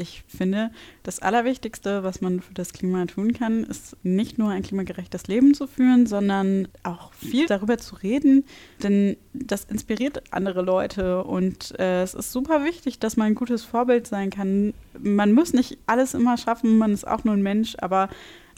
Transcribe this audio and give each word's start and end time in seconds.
ich 0.00 0.24
finde, 0.26 0.70
das 1.02 1.20
Allerwichtigste, 1.20 2.02
was 2.02 2.20
man 2.20 2.40
für 2.40 2.54
das 2.54 2.72
Klima 2.72 3.04
tun 3.06 3.32
kann, 3.32 3.64
ist 3.64 3.96
nicht 4.02 4.38
nur 4.38 4.50
ein 4.50 4.62
klimagerechtes 4.62 5.26
Leben 5.26 5.54
zu 5.54 5.66
führen, 5.66 6.06
sondern 6.06 6.68
auch 6.82 7.12
viel 7.12 7.46
darüber 7.46 7.78
zu 7.78 7.96
reden, 7.96 8.44
denn 8.82 9.16
das 9.32 9.64
inspiriert 9.64 10.22
andere 10.32 10.62
Leute 10.62 11.24
und 11.24 11.78
äh, 11.78 12.02
es 12.02 12.14
ist 12.14 12.32
super 12.32 12.64
wichtig, 12.64 12.98
dass 12.98 13.16
man 13.16 13.28
ein 13.28 13.34
gutes 13.34 13.64
Vorbild 13.64 14.06
sein 14.06 14.30
kann. 14.30 14.72
Man 14.98 15.32
muss 15.32 15.52
nicht 15.52 15.78
alles 15.86 16.14
immer 16.14 16.36
schaffen, 16.36 16.78
man 16.78 16.92
ist 16.92 17.06
auch 17.06 17.24
nur 17.24 17.34
ein 17.34 17.42
Mensch, 17.42 17.76
aber 17.78 18.08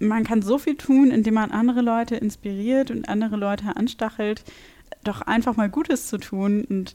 man 0.01 0.25
kann 0.25 0.43
so 0.43 0.59
viel 0.59 0.77
tun, 0.77 1.11
indem 1.11 1.35
man 1.35 1.51
andere 1.51 1.81
Leute 1.81 2.17
inspiriert 2.17 2.91
und 2.91 3.09
andere 3.09 3.37
Leute 3.37 3.77
anstachelt, 3.77 4.45
doch 5.05 5.23
einfach 5.23 5.57
mal 5.57 5.69
Gutes 5.69 6.07
zu 6.09 6.19
tun 6.19 6.65
und 6.65 6.95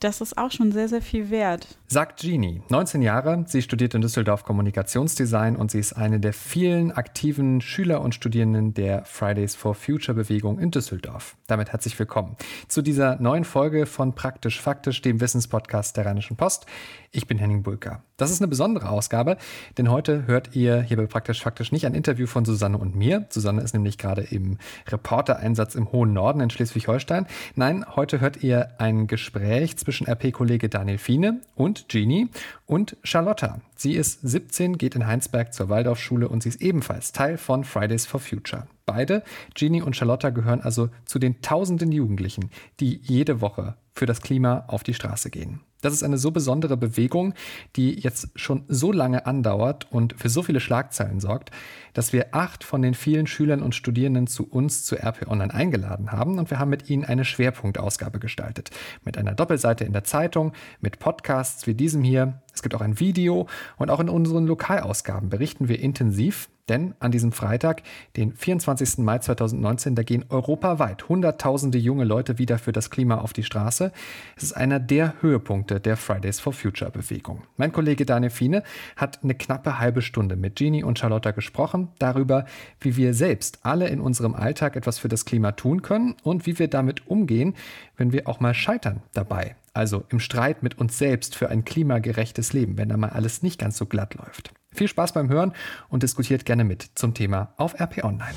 das 0.00 0.20
ist 0.20 0.38
auch 0.38 0.50
schon 0.50 0.72
sehr, 0.72 0.88
sehr 0.88 1.02
viel 1.02 1.30
wert. 1.30 1.78
Sagt 1.86 2.20
Jeannie, 2.20 2.62
19 2.70 3.02
Jahre, 3.02 3.44
sie 3.46 3.62
studiert 3.62 3.94
in 3.94 4.00
Düsseldorf 4.00 4.44
Kommunikationsdesign 4.44 5.56
und 5.56 5.70
sie 5.70 5.78
ist 5.78 5.92
eine 5.92 6.18
der 6.20 6.32
vielen 6.32 6.90
aktiven 6.90 7.60
Schüler 7.60 8.00
und 8.00 8.14
Studierenden 8.14 8.74
der 8.74 9.04
Fridays 9.04 9.54
for 9.54 9.74
Future 9.74 10.14
Bewegung 10.14 10.58
in 10.58 10.70
Düsseldorf. 10.70 11.36
Damit 11.46 11.72
herzlich 11.72 11.98
willkommen 11.98 12.36
zu 12.68 12.80
dieser 12.82 13.20
neuen 13.20 13.44
Folge 13.44 13.86
von 13.86 14.14
Praktisch 14.14 14.60
Faktisch, 14.60 15.02
dem 15.02 15.20
Wissenspodcast 15.20 15.96
der 15.96 16.06
Rheinischen 16.06 16.36
Post. 16.36 16.66
Ich 17.12 17.26
bin 17.26 17.38
Henning 17.38 17.62
Bulka. 17.62 18.02
Das 18.20 18.30
ist 18.30 18.42
eine 18.42 18.48
besondere 18.48 18.90
Ausgabe, 18.90 19.38
denn 19.78 19.90
heute 19.90 20.26
hört 20.26 20.54
ihr 20.54 20.82
hier 20.82 20.98
bei 20.98 21.06
Praktisch 21.06 21.42
Faktisch 21.42 21.72
nicht 21.72 21.86
ein 21.86 21.94
Interview 21.94 22.26
von 22.26 22.44
Susanne 22.44 22.76
und 22.76 22.94
mir. 22.94 23.24
Susanne 23.30 23.62
ist 23.62 23.72
nämlich 23.72 23.96
gerade 23.96 24.20
im 24.20 24.58
Reportereinsatz 24.88 25.74
im 25.74 25.90
hohen 25.90 26.12
Norden 26.12 26.40
in 26.40 26.50
Schleswig-Holstein. 26.50 27.26
Nein, 27.54 27.86
heute 27.96 28.20
hört 28.20 28.42
ihr 28.42 28.72
ein 28.76 29.06
Gespräch 29.06 29.78
zwischen 29.78 30.06
RP-Kollege 30.06 30.68
Daniel 30.68 30.98
Fiene 30.98 31.40
und 31.54 31.88
Jeannie 31.88 32.28
und 32.66 32.98
Charlotta. 33.04 33.62
Sie 33.74 33.94
ist 33.94 34.20
17, 34.20 34.76
geht 34.76 34.96
in 34.96 35.06
Heinsberg 35.06 35.54
zur 35.54 35.70
Waldorfschule 35.70 36.28
und 36.28 36.42
sie 36.42 36.50
ist 36.50 36.60
ebenfalls 36.60 37.12
Teil 37.12 37.38
von 37.38 37.64
Fridays 37.64 38.04
for 38.04 38.20
Future. 38.20 38.66
Beide, 38.84 39.22
Jeannie 39.54 39.80
und 39.80 39.96
Charlotta, 39.96 40.28
gehören 40.28 40.60
also 40.60 40.90
zu 41.06 41.18
den 41.18 41.40
tausenden 41.40 41.90
Jugendlichen, 41.90 42.50
die 42.80 43.00
jede 43.02 43.40
Woche 43.40 43.76
für 43.92 44.06
das 44.06 44.20
Klima 44.20 44.64
auf 44.68 44.82
die 44.82 44.94
Straße 44.94 45.30
gehen. 45.30 45.60
Das 45.82 45.94
ist 45.94 46.02
eine 46.02 46.18
so 46.18 46.30
besondere 46.30 46.76
Bewegung, 46.76 47.34
die 47.76 47.98
jetzt 47.98 48.28
schon 48.34 48.64
so 48.68 48.92
lange 48.92 49.26
andauert 49.26 49.90
und 49.90 50.14
für 50.18 50.28
so 50.28 50.42
viele 50.42 50.60
Schlagzeilen 50.60 51.20
sorgt, 51.20 51.50
dass 51.94 52.12
wir 52.12 52.34
acht 52.34 52.64
von 52.64 52.82
den 52.82 52.94
vielen 52.94 53.26
Schülern 53.26 53.62
und 53.62 53.74
Studierenden 53.74 54.26
zu 54.26 54.46
uns 54.48 54.84
zu 54.84 54.96
RP 54.96 55.26
Online 55.28 55.52
eingeladen 55.52 56.12
haben 56.12 56.38
und 56.38 56.50
wir 56.50 56.58
haben 56.58 56.70
mit 56.70 56.90
ihnen 56.90 57.04
eine 57.04 57.24
Schwerpunktausgabe 57.24 58.20
gestaltet. 58.20 58.70
Mit 59.04 59.16
einer 59.16 59.34
Doppelseite 59.34 59.84
in 59.84 59.92
der 59.92 60.04
Zeitung, 60.04 60.52
mit 60.80 60.98
Podcasts 60.98 61.66
wie 61.66 61.74
diesem 61.74 62.02
hier. 62.02 62.42
Es 62.54 62.62
gibt 62.62 62.74
auch 62.74 62.82
ein 62.82 63.00
Video 63.00 63.48
und 63.78 63.90
auch 63.90 64.00
in 64.00 64.08
unseren 64.08 64.46
Lokalausgaben 64.46 65.30
berichten 65.30 65.68
wir 65.68 65.80
intensiv 65.80 66.50
denn 66.70 66.94
an 67.00 67.10
diesem 67.10 67.32
Freitag, 67.32 67.82
den 68.16 68.32
24. 68.32 68.98
Mai 68.98 69.18
2019, 69.18 69.94
da 69.94 70.02
gehen 70.02 70.24
europaweit 70.30 71.08
Hunderttausende 71.08 71.76
junge 71.76 72.04
Leute 72.04 72.38
wieder 72.38 72.58
für 72.58 72.72
das 72.72 72.90
Klima 72.90 73.18
auf 73.18 73.34
die 73.34 73.42
Straße. 73.42 73.92
Es 74.36 74.44
ist 74.44 74.52
einer 74.54 74.80
der 74.80 75.14
Höhepunkte 75.20 75.80
der 75.80 75.96
Fridays 75.98 76.40
for 76.40 76.52
Future 76.52 76.90
Bewegung. 76.90 77.42
Mein 77.56 77.72
Kollege 77.72 78.06
Daniel 78.06 78.30
Fiene 78.30 78.62
hat 78.96 79.22
eine 79.22 79.34
knappe 79.34 79.78
halbe 79.78 80.00
Stunde 80.00 80.36
mit 80.36 80.56
Jeannie 80.56 80.84
und 80.84 80.98
Charlotta 80.98 81.32
gesprochen 81.32 81.88
darüber, 81.98 82.46
wie 82.80 82.96
wir 82.96 83.12
selbst 83.12 83.58
alle 83.62 83.88
in 83.88 84.00
unserem 84.00 84.34
Alltag 84.34 84.76
etwas 84.76 84.98
für 84.98 85.08
das 85.08 85.24
Klima 85.24 85.52
tun 85.52 85.82
können 85.82 86.14
und 86.22 86.46
wie 86.46 86.58
wir 86.58 86.68
damit 86.68 87.06
umgehen, 87.08 87.54
wenn 87.96 88.12
wir 88.12 88.28
auch 88.28 88.40
mal 88.40 88.54
scheitern 88.54 89.02
dabei. 89.12 89.56
Also 89.72 90.04
im 90.08 90.20
Streit 90.20 90.62
mit 90.62 90.78
uns 90.78 90.98
selbst 90.98 91.36
für 91.36 91.48
ein 91.48 91.64
klimagerechtes 91.64 92.52
Leben, 92.52 92.78
wenn 92.78 92.88
da 92.88 92.96
mal 92.96 93.10
alles 93.10 93.42
nicht 93.42 93.60
ganz 93.60 93.76
so 93.76 93.86
glatt 93.86 94.14
läuft. 94.14 94.52
Viel 94.72 94.86
Spaß 94.86 95.12
beim 95.12 95.28
Hören 95.28 95.52
und 95.88 96.04
diskutiert 96.04 96.44
gerne 96.44 96.62
mit 96.62 96.92
zum 96.94 97.12
Thema 97.12 97.52
auf 97.56 97.78
RP 97.80 98.04
Online. 98.04 98.34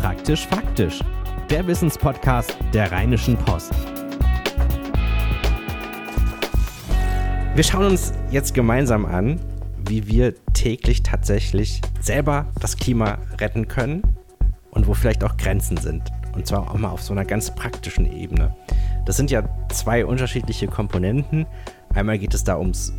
Praktisch 0.00 0.46
faktisch. 0.46 1.00
Der 1.48 1.66
Wissenspodcast 1.66 2.56
der 2.72 2.90
Rheinischen 2.90 3.36
Post. 3.36 3.72
Wir 7.54 7.62
schauen 7.62 7.86
uns 7.86 8.12
jetzt 8.32 8.54
gemeinsam 8.54 9.06
an, 9.06 9.40
wie 9.86 10.06
wir 10.08 10.34
täglich 10.52 11.04
tatsächlich 11.04 11.80
selber 12.00 12.52
das 12.60 12.76
Klima 12.76 13.18
retten 13.40 13.68
können 13.68 14.02
und 14.72 14.88
wo 14.88 14.94
vielleicht 14.94 15.22
auch 15.22 15.36
Grenzen 15.36 15.76
sind. 15.76 16.02
Und 16.34 16.48
zwar 16.48 16.68
auch 16.68 16.74
mal 16.76 16.90
auf 16.90 17.02
so 17.02 17.12
einer 17.12 17.24
ganz 17.24 17.54
praktischen 17.54 18.04
Ebene. 18.12 18.54
Das 19.06 19.16
sind 19.16 19.30
ja 19.30 19.48
zwei 19.70 20.04
unterschiedliche 20.04 20.66
Komponenten. 20.66 21.46
Einmal 21.94 22.18
geht 22.18 22.34
es 22.34 22.42
da 22.42 22.58
ums 22.58 22.92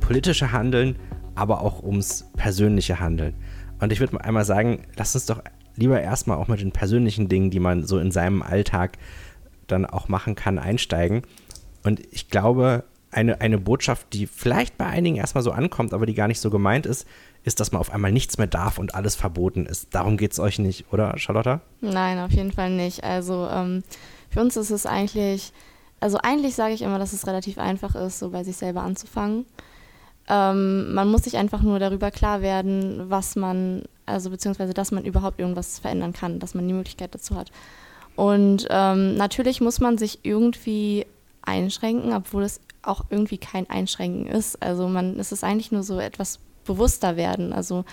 politische 0.00 0.52
Handeln 0.52 0.96
aber 1.34 1.62
auch 1.62 1.82
ums 1.82 2.26
persönliche 2.36 3.00
Handeln. 3.00 3.34
Und 3.80 3.92
ich 3.92 4.00
würde 4.00 4.22
einmal 4.22 4.44
sagen, 4.44 4.82
lass 4.96 5.14
uns 5.14 5.26
doch 5.26 5.42
lieber 5.76 6.00
erstmal 6.00 6.38
auch 6.38 6.48
mit 6.48 6.60
den 6.60 6.72
persönlichen 6.72 7.28
Dingen, 7.28 7.50
die 7.50 7.60
man 7.60 7.84
so 7.84 7.98
in 7.98 8.10
seinem 8.10 8.42
Alltag 8.42 8.98
dann 9.66 9.86
auch 9.86 10.08
machen 10.08 10.34
kann, 10.34 10.58
einsteigen. 10.58 11.22
Und 11.82 12.00
ich 12.12 12.28
glaube, 12.28 12.84
eine, 13.10 13.40
eine 13.40 13.58
Botschaft, 13.58 14.12
die 14.12 14.26
vielleicht 14.26 14.76
bei 14.76 14.86
einigen 14.86 15.16
erstmal 15.16 15.44
so 15.44 15.52
ankommt, 15.52 15.94
aber 15.94 16.06
die 16.06 16.14
gar 16.14 16.28
nicht 16.28 16.40
so 16.40 16.50
gemeint 16.50 16.86
ist, 16.86 17.06
ist, 17.44 17.60
dass 17.60 17.72
man 17.72 17.80
auf 17.80 17.90
einmal 17.90 18.12
nichts 18.12 18.38
mehr 18.38 18.46
darf 18.46 18.78
und 18.78 18.94
alles 18.94 19.14
verboten 19.14 19.66
ist. 19.66 19.94
Darum 19.94 20.16
geht 20.16 20.32
es 20.32 20.40
euch 20.40 20.58
nicht, 20.58 20.92
oder 20.92 21.16
Charlotta? 21.18 21.60
Nein, 21.80 22.18
auf 22.18 22.32
jeden 22.32 22.52
Fall 22.52 22.70
nicht. 22.70 23.04
Also 23.04 23.48
ähm, 23.50 23.84
für 24.30 24.40
uns 24.40 24.56
ist 24.56 24.70
es 24.70 24.86
eigentlich, 24.86 25.52
also 26.00 26.18
eigentlich 26.18 26.54
sage 26.54 26.74
ich 26.74 26.82
immer, 26.82 26.98
dass 26.98 27.12
es 27.12 27.26
relativ 27.26 27.58
einfach 27.58 27.94
ist, 27.94 28.18
so 28.18 28.30
bei 28.30 28.42
sich 28.44 28.56
selber 28.56 28.82
anzufangen. 28.82 29.44
Ähm, 30.28 30.94
man 30.94 31.10
muss 31.10 31.24
sich 31.24 31.36
einfach 31.36 31.62
nur 31.62 31.78
darüber 31.78 32.10
klar 32.10 32.40
werden, 32.40 33.10
was 33.10 33.36
man, 33.36 33.82
also 34.06 34.30
beziehungsweise, 34.30 34.74
dass 34.74 34.90
man 34.90 35.04
überhaupt 35.04 35.38
irgendwas 35.38 35.78
verändern 35.78 36.12
kann, 36.12 36.38
dass 36.38 36.54
man 36.54 36.66
die 36.66 36.74
Möglichkeit 36.74 37.14
dazu 37.14 37.36
hat. 37.36 37.50
Und 38.16 38.66
ähm, 38.70 39.16
natürlich 39.16 39.60
muss 39.60 39.80
man 39.80 39.98
sich 39.98 40.20
irgendwie 40.22 41.06
einschränken, 41.42 42.14
obwohl 42.14 42.44
es 42.44 42.60
auch 42.82 43.04
irgendwie 43.10 43.38
kein 43.38 43.68
Einschränken 43.68 44.26
ist. 44.26 44.62
Also 44.62 44.88
man, 44.88 45.18
es 45.18 45.32
ist 45.32 45.44
eigentlich 45.44 45.72
nur 45.72 45.82
so 45.82 45.98
etwas 45.98 46.38
bewusster 46.64 47.16
werden. 47.16 47.52
Also 47.52 47.84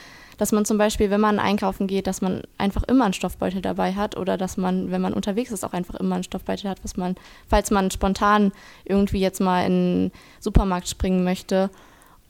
dass 0.41 0.51
man 0.51 0.65
zum 0.65 0.79
Beispiel, 0.79 1.11
wenn 1.11 1.21
man 1.21 1.37
einkaufen 1.37 1.85
geht, 1.85 2.07
dass 2.07 2.21
man 2.21 2.41
einfach 2.57 2.81
immer 2.85 3.03
einen 3.03 3.13
Stoffbeutel 3.13 3.61
dabei 3.61 3.93
hat 3.93 4.17
oder 4.17 4.37
dass 4.37 4.57
man, 4.57 4.89
wenn 4.89 4.99
man 4.99 5.13
unterwegs 5.13 5.51
ist, 5.51 5.63
auch 5.63 5.73
einfach 5.73 5.93
immer 5.93 6.15
einen 6.15 6.23
Stoffbeutel 6.23 6.67
hat, 6.67 6.83
was 6.83 6.97
man, 6.97 7.13
falls 7.47 7.69
man 7.69 7.91
spontan 7.91 8.51
irgendwie 8.83 9.19
jetzt 9.19 9.39
mal 9.39 9.67
in 9.67 9.73
den 9.73 10.11
Supermarkt 10.39 10.87
springen 10.87 11.23
möchte, 11.23 11.69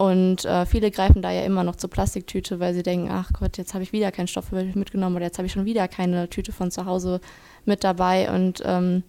und 0.01 0.45
äh, 0.45 0.65
viele 0.65 0.89
greifen 0.89 1.21
da 1.21 1.29
ja 1.29 1.43
immer 1.43 1.63
noch 1.63 1.75
zur 1.75 1.91
Plastiktüte, 1.91 2.59
weil 2.59 2.73
sie 2.73 2.81
denken, 2.81 3.09
ach 3.11 3.29
Gott, 3.33 3.59
jetzt 3.59 3.75
habe 3.75 3.83
ich 3.83 3.93
wieder 3.93 4.11
keinen 4.11 4.25
Stoff 4.25 4.51
mitgenommen 4.51 5.15
oder 5.15 5.25
jetzt 5.25 5.37
habe 5.37 5.45
ich 5.45 5.51
schon 5.51 5.65
wieder 5.65 5.87
keine 5.87 6.27
Tüte 6.27 6.51
von 6.51 6.71
zu 6.71 6.87
Hause 6.87 7.21
mit 7.65 7.83
dabei. 7.83 8.33
Und 8.33 8.63
ähm, 8.65 9.03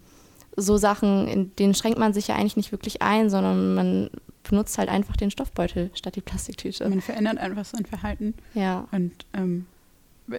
so 0.55 0.77
Sachen, 0.77 1.27
in 1.27 1.55
denen 1.55 1.73
schränkt 1.73 1.97
man 1.97 2.13
sich 2.13 2.27
ja 2.27 2.35
eigentlich 2.35 2.57
nicht 2.57 2.71
wirklich 2.71 3.01
ein, 3.01 3.31
sondern 3.31 3.73
man 3.73 4.09
benutzt 4.43 4.77
halt 4.77 4.87
einfach 4.87 5.17
den 5.17 5.31
Stoffbeutel 5.31 5.89
statt 5.95 6.15
die 6.15 6.21
Plastiktüte. 6.21 6.87
Man 6.87 7.01
verändert 7.01 7.39
einfach 7.39 7.65
sein 7.65 7.87
Verhalten. 7.87 8.35
Ja. 8.53 8.87
Und 8.91 9.13
ähm, 9.33 9.65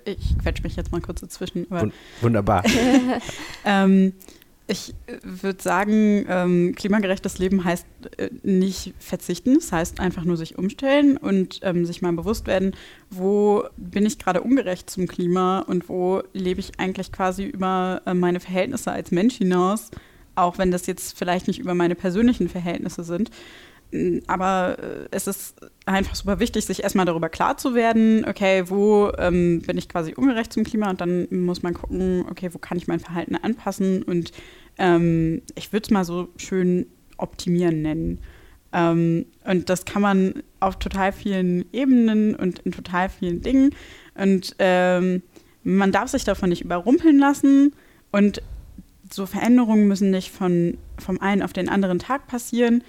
ich 0.04 0.38
quetsche 0.38 0.62
mich 0.62 0.76
jetzt 0.76 0.92
mal 0.92 1.00
kurz 1.00 1.20
dazwischen. 1.20 1.66
Wunderbar. 2.20 2.62
ähm, 3.64 4.12
ich 4.66 4.94
würde 5.22 5.62
sagen, 5.62 6.24
ähm, 6.26 6.74
klimagerechtes 6.74 7.38
Leben 7.38 7.64
heißt 7.64 7.86
äh, 8.16 8.30
nicht 8.42 8.94
verzichten, 8.98 9.56
es 9.56 9.70
heißt 9.72 10.00
einfach 10.00 10.24
nur 10.24 10.38
sich 10.38 10.56
umstellen 10.56 11.18
und 11.18 11.60
ähm, 11.62 11.84
sich 11.84 12.00
mal 12.00 12.12
bewusst 12.14 12.46
werden, 12.46 12.74
wo 13.10 13.64
bin 13.76 14.06
ich 14.06 14.18
gerade 14.18 14.40
ungerecht 14.40 14.88
zum 14.88 15.06
Klima 15.06 15.60
und 15.60 15.88
wo 15.90 16.22
lebe 16.32 16.60
ich 16.60 16.80
eigentlich 16.80 17.12
quasi 17.12 17.44
über 17.44 18.00
äh, 18.06 18.14
meine 18.14 18.40
Verhältnisse 18.40 18.90
als 18.90 19.10
Mensch 19.10 19.36
hinaus, 19.36 19.90
auch 20.34 20.56
wenn 20.56 20.70
das 20.70 20.86
jetzt 20.86 21.18
vielleicht 21.18 21.46
nicht 21.46 21.58
über 21.58 21.74
meine 21.74 21.94
persönlichen 21.94 22.48
Verhältnisse 22.48 23.04
sind. 23.04 23.30
Aber 24.26 24.76
äh, 24.78 25.08
es 25.10 25.26
ist 25.26 25.56
einfach 25.86 26.14
super 26.14 26.40
wichtig, 26.40 26.64
sich 26.64 26.82
erstmal 26.82 27.06
darüber 27.06 27.28
klar 27.28 27.56
zu 27.56 27.74
werden, 27.74 28.24
okay, 28.28 28.64
wo 28.66 29.12
ähm, 29.18 29.62
bin 29.62 29.78
ich 29.78 29.88
quasi 29.88 30.14
ungerecht 30.14 30.52
zum 30.52 30.64
Klima 30.64 30.90
und 30.90 31.00
dann 31.00 31.28
muss 31.30 31.62
man 31.62 31.74
gucken, 31.74 32.24
okay, 32.30 32.48
wo 32.52 32.58
kann 32.58 32.78
ich 32.78 32.88
mein 32.88 33.00
Verhalten 33.00 33.36
anpassen 33.36 34.02
und 34.02 34.32
ähm, 34.78 35.42
ich 35.54 35.72
würde 35.72 35.84
es 35.84 35.90
mal 35.90 36.04
so 36.04 36.28
schön 36.36 36.86
optimieren 37.16 37.82
nennen. 37.82 38.20
Ähm, 38.72 39.26
und 39.44 39.70
das 39.70 39.84
kann 39.84 40.02
man 40.02 40.42
auf 40.60 40.78
total 40.78 41.12
vielen 41.12 41.64
Ebenen 41.72 42.34
und 42.34 42.58
in 42.60 42.72
total 42.72 43.08
vielen 43.08 43.40
Dingen. 43.40 43.70
Und 44.16 44.56
ähm, 44.58 45.22
man 45.62 45.92
darf 45.92 46.08
sich 46.08 46.24
davon 46.24 46.48
nicht 46.48 46.64
überrumpeln 46.64 47.18
lassen 47.18 47.72
und 48.10 48.42
so 49.10 49.26
Veränderungen 49.26 49.86
müssen 49.86 50.10
nicht 50.10 50.30
von, 50.30 50.78
vom 50.98 51.20
einen 51.20 51.42
auf 51.42 51.52
den 51.52 51.68
anderen 51.68 51.98
Tag 51.98 52.26
passieren, 52.26 52.82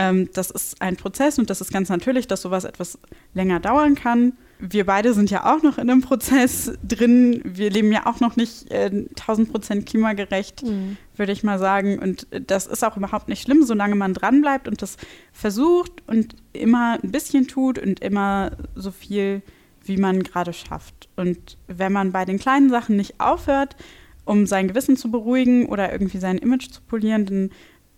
ähm, 0.00 0.30
das 0.32 0.50
ist 0.50 0.80
ein 0.80 0.96
Prozess 0.96 1.38
und 1.38 1.50
das 1.50 1.60
ist 1.60 1.72
ganz 1.72 1.90
natürlich, 1.90 2.26
dass 2.26 2.40
sowas 2.40 2.64
etwas 2.64 2.98
länger 3.34 3.60
dauern 3.60 3.94
kann. 3.94 4.32
wir 4.58 4.86
beide 4.86 5.12
sind 5.12 5.30
ja 5.30 5.44
auch 5.54 5.62
noch 5.62 5.76
in 5.76 5.90
einem 5.90 6.00
Prozess 6.00 6.72
drin. 6.86 7.42
Wir 7.44 7.70
leben 7.70 7.92
ja 7.92 8.06
auch 8.06 8.20
noch 8.20 8.36
nicht 8.36 8.70
äh, 8.70 8.86
1000 8.86 9.50
Prozent 9.50 9.86
klimagerecht, 9.86 10.62
mhm. 10.62 10.96
würde 11.16 11.32
ich 11.32 11.42
mal 11.42 11.58
sagen. 11.58 11.98
Und 11.98 12.26
das 12.30 12.66
ist 12.66 12.82
auch 12.82 12.96
überhaupt 12.96 13.28
nicht 13.28 13.42
schlimm, 13.42 13.62
solange 13.62 13.94
man 13.94 14.14
dranbleibt 14.14 14.68
und 14.68 14.80
das 14.80 14.96
versucht 15.32 15.92
und 16.06 16.34
immer 16.54 16.98
ein 17.02 17.10
bisschen 17.10 17.46
tut 17.46 17.78
und 17.78 18.00
immer 18.00 18.52
so 18.74 18.90
viel, 18.90 19.42
wie 19.84 19.98
man 19.98 20.22
gerade 20.22 20.54
schafft. 20.54 21.08
Und 21.16 21.58
wenn 21.66 21.92
man 21.92 22.12
bei 22.12 22.24
den 22.24 22.38
kleinen 22.38 22.70
Sachen 22.70 22.96
nicht 22.96 23.20
aufhört, 23.20 23.76
um 24.24 24.46
sein 24.46 24.68
Gewissen 24.68 24.96
zu 24.96 25.10
beruhigen 25.10 25.66
oder 25.66 25.92
irgendwie 25.92 26.18
sein 26.18 26.38
Image 26.38 26.70
zu 26.70 26.80
polieren, 26.82 27.26
dann 27.26 27.50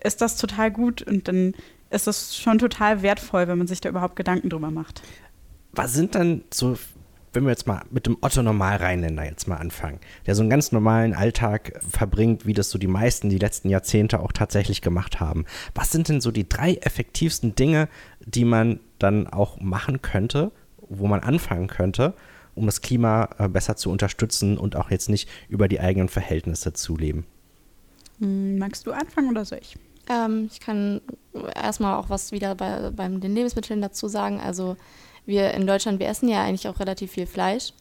ist 0.03 0.21
das 0.21 0.37
total 0.37 0.71
gut 0.71 1.03
und 1.03 1.29
dann 1.29 1.55
ist 1.93 2.09
es 2.09 2.37
schon 2.37 2.59
total 2.59 3.03
wertvoll, 3.03 3.49
wenn 3.49 3.59
man 3.59 3.67
sich 3.67 3.81
da 3.81 3.89
überhaupt 3.89 4.17
Gedanken 4.17 4.49
drüber 4.49 4.71
macht 4.71 5.03
was 5.73 5.95
sind 5.95 6.15
dann 6.15 6.43
so, 6.53 6.79
wenn 7.33 7.45
wir 7.45 7.51
jetzt 7.51 7.67
mal 7.67 7.83
mit 7.91 8.07
dem 8.07 8.19
Otto 8.21 8.43
Normalrheinländer 8.43 9.25
jetzt 9.25 9.49
mal 9.49 9.57
anfangen, 9.57 9.99
der 10.27 10.35
so 10.35 10.43
einen 10.43 10.51
ganz 10.51 10.71
normalen 10.71 11.15
Alltag 11.15 11.81
verbringt, 11.89 12.47
wie 12.47 12.53
das 12.53 12.71
so 12.71 12.79
die 12.79 12.87
meisten 12.87 13.31
die 13.31 13.39
letzten 13.39 13.71
Jahrzehnte 13.71 14.21
auch 14.21 14.33
tatsächlich 14.33 14.83
gemacht 14.83 15.21
haben. 15.21 15.47
Was 15.75 15.91
sind 15.91 16.09
denn 16.09 16.21
so 16.21 16.31
die 16.31 16.49
drei 16.49 16.75
effektivsten 16.75 17.55
Dinge, 17.55 17.89
die 18.25 18.45
man 18.45 18.81
dann 18.99 19.27
auch 19.27 19.59
machen 19.61 20.03
könnte, 20.03 20.53
wo 20.77 21.07
man 21.07 21.21
anfangen 21.21 21.69
könnte, 21.69 22.15
um 22.55 22.67
das 22.67 22.83
Klima 22.83 23.31
äh, 23.39 23.49
besser 23.49 23.77
zu 23.77 23.91
unterstützen 23.91 24.59
und 24.59 24.77
auch 24.77 24.91
jetzt 24.91 25.09
nicht 25.09 25.29
über 25.49 25.69
die 25.69 25.81
eigenen 25.81 26.11
Verhältnisse 26.11 26.75
zu 26.75 26.99
leben? 26.99 27.25
Hm, 28.19 28.59
magst 28.59 28.87
du 28.87 28.93
anfangen 28.93 29.31
oder 29.31 29.47
soll 29.47 29.61
ich? 29.63 29.79
Ähm, 30.13 30.49
ich 30.53 30.61
kann 30.61 31.01
erstmal 31.55 31.97
auch 31.97 32.11
was 32.11 32.33
wieder 32.33 32.55
bei, 32.55 32.91
beim 32.91 33.21
den 33.21 33.35
Lebensmitteln 33.35 33.81
dazu 33.81 34.09
sagen. 34.09 34.41
Also 34.41 34.77
wir 35.25 35.53
in 35.53 35.67
Deutschland, 35.67 36.01
wir 36.01 36.09
essen 36.09 36.29
ja 36.29 36.43
eigentlich 36.43 36.69
auch 36.69 36.81
relativ 36.81 37.13
viel 37.13 37.27
Fleisch. 37.27 37.73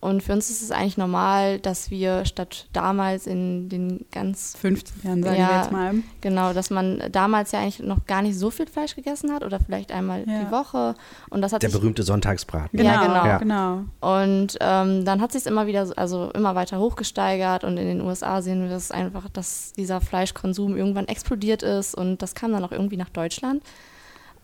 Und 0.00 0.22
für 0.22 0.32
uns 0.32 0.48
ist 0.48 0.62
es 0.62 0.70
eigentlich 0.70 0.96
normal, 0.96 1.58
dass 1.58 1.90
wir 1.90 2.24
statt 2.24 2.68
damals 2.72 3.26
in 3.26 3.68
den 3.68 4.06
ganz 4.10 4.56
50 4.58 5.04
Jahren, 5.04 5.22
sagen 5.22 5.38
ja, 5.38 5.48
wir 5.48 5.56
jetzt 5.58 5.72
mal. 5.72 5.94
Genau, 6.22 6.54
dass 6.54 6.70
man 6.70 7.02
damals 7.12 7.52
ja 7.52 7.60
eigentlich 7.60 7.80
noch 7.80 8.06
gar 8.06 8.22
nicht 8.22 8.38
so 8.38 8.50
viel 8.50 8.66
Fleisch 8.66 8.96
gegessen 8.96 9.30
hat 9.30 9.44
oder 9.44 9.60
vielleicht 9.60 9.92
einmal 9.92 10.24
ja. 10.26 10.44
die 10.44 10.50
Woche. 10.50 10.94
Und 11.28 11.42
das 11.42 11.52
hat 11.52 11.62
Der 11.62 11.68
berühmte 11.68 12.02
Sonntagsbraten. 12.02 12.78
Genau, 12.78 12.90
ja, 12.90 13.02
genau. 13.02 13.26
Ja. 13.26 13.38
genau. 13.38 13.84
Und 14.00 14.56
ähm, 14.60 15.04
dann 15.04 15.20
hat 15.20 15.32
sich 15.32 15.44
immer 15.44 15.66
wieder, 15.66 15.86
also 15.96 16.30
immer 16.30 16.54
weiter 16.54 16.78
hochgesteigert 16.78 17.64
und 17.64 17.76
in 17.76 17.86
den 17.86 18.00
USA 18.00 18.40
sehen 18.40 18.70
wir 18.70 18.74
es 18.74 18.90
einfach, 18.90 19.28
dass 19.28 19.74
dieser 19.74 20.00
Fleischkonsum 20.00 20.78
irgendwann 20.78 21.08
explodiert 21.08 21.62
ist 21.62 21.94
und 21.94 22.22
das 22.22 22.34
kam 22.34 22.52
dann 22.52 22.64
auch 22.64 22.72
irgendwie 22.72 22.96
nach 22.96 23.10
Deutschland. 23.10 23.62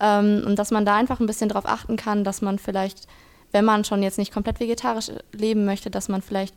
Ähm, 0.01 0.43
und 0.47 0.59
dass 0.59 0.71
man 0.71 0.85
da 0.85 0.97
einfach 0.97 1.21
ein 1.21 1.27
bisschen 1.27 1.49
drauf 1.49 1.67
achten 1.67 1.97
kann, 1.97 2.25
dass 2.25 2.43
man 2.43 2.59
vielleicht, 2.59 3.07
wenn 3.53 3.65
man 3.65 3.85
schon 3.85 4.03
jetzt 4.03 4.19
nicht 4.19 4.33
komplett 4.33 4.61
vegetarisch 4.61 5.11
leben 5.33 5.65
möchte, 5.65 5.91
dass 5.91 6.09
man 6.09 6.23
vielleicht 6.23 6.55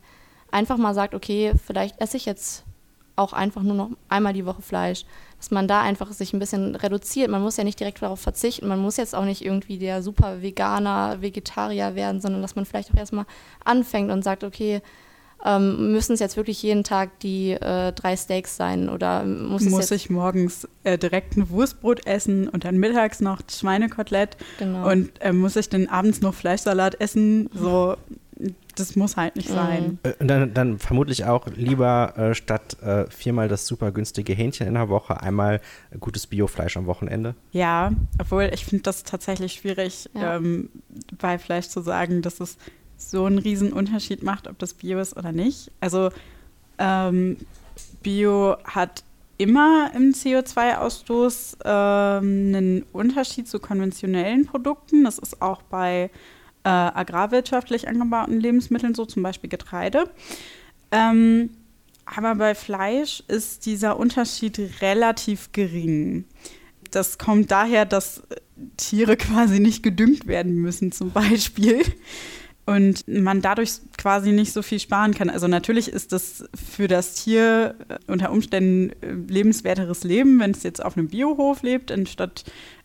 einfach 0.50 0.76
mal 0.76 0.94
sagt, 0.94 1.14
okay, 1.14 1.52
vielleicht 1.64 2.00
esse 2.00 2.16
ich 2.16 2.26
jetzt 2.26 2.64
auch 3.16 3.32
einfach 3.32 3.62
nur 3.62 3.74
noch 3.74 3.90
einmal 4.08 4.32
die 4.32 4.46
Woche 4.46 4.62
Fleisch. 4.62 5.04
Dass 5.36 5.50
man 5.50 5.68
da 5.68 5.82
einfach 5.82 6.10
sich 6.12 6.32
ein 6.32 6.38
bisschen 6.38 6.74
reduziert. 6.74 7.30
Man 7.30 7.42
muss 7.42 7.56
ja 7.56 7.64
nicht 7.64 7.78
direkt 7.78 8.02
darauf 8.02 8.20
verzichten. 8.20 8.68
Man 8.68 8.80
muss 8.80 8.96
jetzt 8.96 9.14
auch 9.14 9.24
nicht 9.24 9.44
irgendwie 9.44 9.78
der 9.78 10.02
super 10.02 10.42
Veganer, 10.42 11.20
Vegetarier 11.20 11.94
werden, 11.94 12.20
sondern 12.20 12.42
dass 12.42 12.56
man 12.56 12.64
vielleicht 12.64 12.92
auch 12.92 12.96
erstmal 12.96 13.26
anfängt 13.64 14.10
und 14.10 14.22
sagt, 14.22 14.44
okay, 14.44 14.82
ähm, 15.44 15.92
müssen 15.92 16.12
es 16.12 16.20
jetzt 16.20 16.36
wirklich 16.36 16.62
jeden 16.62 16.84
Tag 16.84 17.18
die 17.20 17.52
äh, 17.52 17.92
drei 17.92 18.16
Steaks 18.16 18.56
sein 18.56 18.88
oder 18.88 19.24
muss, 19.24 19.62
muss 19.62 19.84
es 19.84 19.90
ich 19.90 20.10
morgens 20.10 20.68
äh, 20.84 20.98
direkt 20.98 21.36
ein 21.36 21.50
Wurstbrot 21.50 22.06
essen 22.06 22.48
und 22.48 22.64
dann 22.64 22.76
mittags 22.76 23.20
noch 23.20 23.40
Schweinekotelett 23.50 24.36
genau. 24.58 24.90
und 24.90 25.10
äh, 25.20 25.32
muss 25.32 25.56
ich 25.56 25.68
dann 25.68 25.86
abends 25.86 26.20
noch 26.20 26.34
Fleischsalat 26.34 27.00
essen? 27.00 27.48
So, 27.54 27.96
das 28.76 28.96
muss 28.96 29.16
halt 29.16 29.36
nicht 29.36 29.50
mhm. 29.50 29.54
sein. 29.54 29.98
Äh, 30.02 30.12
und 30.18 30.28
dann, 30.28 30.54
dann, 30.54 30.78
vermutlich 30.78 31.24
auch 31.24 31.46
lieber 31.54 32.14
äh, 32.16 32.34
statt 32.34 32.76
äh, 32.82 33.06
viermal 33.10 33.48
das 33.48 33.66
super 33.66 33.92
günstige 33.92 34.32
Hähnchen 34.32 34.66
in 34.66 34.74
der 34.74 34.88
Woche 34.88 35.20
einmal 35.20 35.60
gutes 35.98 36.26
Biofleisch 36.26 36.76
am 36.76 36.86
Wochenende? 36.86 37.34
Ja, 37.52 37.92
obwohl 38.18 38.50
ich 38.52 38.64
finde 38.64 38.82
das 38.82 39.02
tatsächlich 39.04 39.54
schwierig, 39.54 40.08
ja. 40.14 40.36
ähm, 40.36 40.70
bei 41.18 41.38
Fleisch 41.38 41.68
zu 41.68 41.80
sagen, 41.80 42.22
dass 42.22 42.40
es 42.40 42.56
so 43.00 43.24
einen 43.24 43.38
riesen 43.38 43.72
Unterschied 43.72 44.22
macht, 44.22 44.46
ob 44.46 44.58
das 44.58 44.74
Bio 44.74 45.00
ist 45.00 45.16
oder 45.16 45.32
nicht. 45.32 45.70
Also 45.80 46.10
ähm, 46.78 47.36
Bio 48.02 48.56
hat 48.64 49.04
immer 49.38 49.90
im 49.94 50.12
CO2-Ausstoß 50.12 51.56
ähm, 51.64 52.54
einen 52.54 52.82
Unterschied 52.92 53.48
zu 53.48 53.58
konventionellen 53.58 54.44
Produkten. 54.44 55.04
Das 55.04 55.18
ist 55.18 55.40
auch 55.40 55.62
bei 55.62 56.10
äh, 56.64 56.68
agrarwirtschaftlich 56.68 57.88
angebauten 57.88 58.38
Lebensmitteln 58.38 58.94
so, 58.94 59.06
zum 59.06 59.22
Beispiel 59.22 59.48
Getreide. 59.48 60.10
Ähm, 60.90 61.50
aber 62.04 62.34
bei 62.34 62.54
Fleisch 62.54 63.22
ist 63.28 63.66
dieser 63.66 63.98
Unterschied 63.98 64.60
relativ 64.82 65.52
gering. 65.52 66.24
Das 66.90 67.18
kommt 67.18 67.50
daher, 67.50 67.86
dass 67.86 68.22
Tiere 68.76 69.16
quasi 69.16 69.60
nicht 69.60 69.82
gedüngt 69.82 70.26
werden 70.26 70.56
müssen, 70.56 70.92
zum 70.92 71.12
Beispiel 71.12 71.82
und 72.70 73.08
man 73.08 73.42
dadurch 73.42 73.80
quasi 73.98 74.30
nicht 74.30 74.52
so 74.52 74.62
viel 74.62 74.78
sparen 74.78 75.12
kann. 75.12 75.28
Also 75.28 75.48
natürlich 75.48 75.88
ist 75.88 76.12
das 76.12 76.44
für 76.54 76.86
das 76.86 77.14
Tier 77.14 77.74
äh, 77.88 77.98
unter 78.06 78.30
Umständen 78.30 78.90
äh, 79.02 79.10
lebenswerteres 79.10 80.04
Leben, 80.04 80.38
wenn 80.38 80.52
es 80.52 80.62
jetzt 80.62 80.82
auf 80.84 80.96
einem 80.96 81.08
Biohof 81.08 81.62
lebt, 81.64 81.90
anstatt 81.90 82.44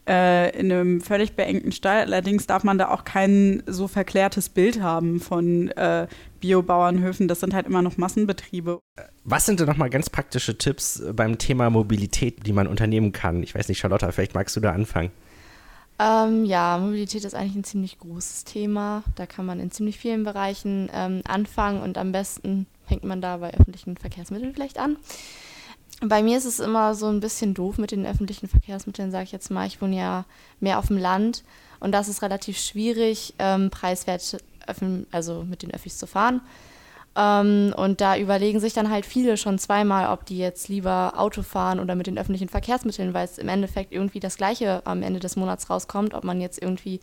äh, 0.09 0.57
in 0.59 0.71
einem 0.71 1.01
völlig 1.01 1.33
beengten 1.33 1.71
Stall. 1.71 2.01
Allerdings 2.01 2.47
darf 2.47 2.63
man 2.63 2.79
da 2.79 2.89
auch 2.89 3.03
kein 3.03 3.61
so 3.67 3.87
verklärtes 3.87 4.49
Bild 4.49 4.81
haben 4.81 5.19
von 5.19 5.69
äh, 5.69 6.07
Biobauernhöfen. 6.39 7.27
Das 7.27 7.41
sind 7.41 7.53
halt 7.53 7.67
immer 7.67 7.83
noch 7.83 7.97
Massenbetriebe. 7.97 8.79
Was 9.23 9.45
sind 9.45 9.59
denn 9.59 9.67
nochmal 9.67 9.91
ganz 9.91 10.09
praktische 10.09 10.57
Tipps 10.57 11.03
beim 11.13 11.37
Thema 11.37 11.69
Mobilität, 11.69 12.47
die 12.47 12.53
man 12.53 12.65
unternehmen 12.65 13.11
kann? 13.11 13.43
Ich 13.43 13.53
weiß 13.53 13.69
nicht, 13.69 13.77
Charlotta, 13.77 14.11
vielleicht 14.11 14.33
magst 14.33 14.55
du 14.55 14.61
da 14.61 14.71
anfangen. 14.71 15.11
Ähm, 15.97 16.43
ja, 16.45 16.77
Mobilität 16.77 17.23
ist 17.23 17.35
eigentlich 17.35 17.55
ein 17.55 17.63
ziemlich 17.63 17.99
großes 17.99 18.43
Thema. 18.43 19.03
Da 19.15 19.25
kann 19.25 19.45
man 19.45 19.59
in 19.59 19.71
ziemlich 19.71 19.97
vielen 19.97 20.23
Bereichen 20.23 20.89
ähm, 20.93 21.21
anfangen 21.25 21.81
und 21.81 21.97
am 21.97 22.11
besten 22.11 22.67
fängt 22.85 23.03
man 23.03 23.21
da 23.21 23.37
bei 23.37 23.53
öffentlichen 23.53 23.97
Verkehrsmitteln 23.97 24.53
vielleicht 24.53 24.77
an. 24.77 24.97
Bei 26.01 26.21
mir 26.21 26.37
ist 26.37 26.45
es 26.45 26.59
immer 26.59 26.93
so 26.93 27.07
ein 27.07 27.21
bisschen 27.21 27.53
doof 27.53 27.77
mit 27.77 27.91
den 27.91 28.05
öffentlichen 28.05 28.49
Verkehrsmitteln, 28.49 29.11
sage 29.11 29.23
ich 29.23 29.31
jetzt 29.31 29.49
mal. 29.49 29.65
Ich 29.65 29.81
wohne 29.81 29.95
ja 29.95 30.25
mehr 30.59 30.79
auf 30.79 30.87
dem 30.87 30.97
Land 30.97 31.43
und 31.79 31.93
das 31.93 32.09
ist 32.09 32.21
relativ 32.21 32.57
schwierig, 32.57 33.33
ähm, 33.39 33.69
preiswert 33.69 34.37
also 35.11 35.43
mit 35.43 35.61
den 35.61 35.73
Öffis 35.73 35.97
zu 35.97 36.07
fahren. 36.07 36.41
Ähm, 37.15 37.73
und 37.77 38.01
da 38.01 38.17
überlegen 38.17 38.59
sich 38.59 38.73
dann 38.73 38.89
halt 38.89 39.05
viele 39.05 39.37
schon 39.37 39.57
zweimal, 39.57 40.11
ob 40.11 40.25
die 40.25 40.37
jetzt 40.37 40.67
lieber 40.67 41.13
Auto 41.15 41.43
fahren 41.43 41.79
oder 41.79 41.95
mit 41.95 42.07
den 42.07 42.17
öffentlichen 42.17 42.49
Verkehrsmitteln, 42.49 43.13
weil 43.13 43.25
es 43.25 43.37
im 43.37 43.47
Endeffekt 43.47 43.93
irgendwie 43.93 44.19
das 44.19 44.35
Gleiche 44.35 44.81
am 44.85 45.01
Ende 45.01 45.19
des 45.19 45.35
Monats 45.37 45.69
rauskommt, 45.69 46.13
ob 46.13 46.25
man 46.25 46.41
jetzt 46.41 46.61
irgendwie 46.61 46.99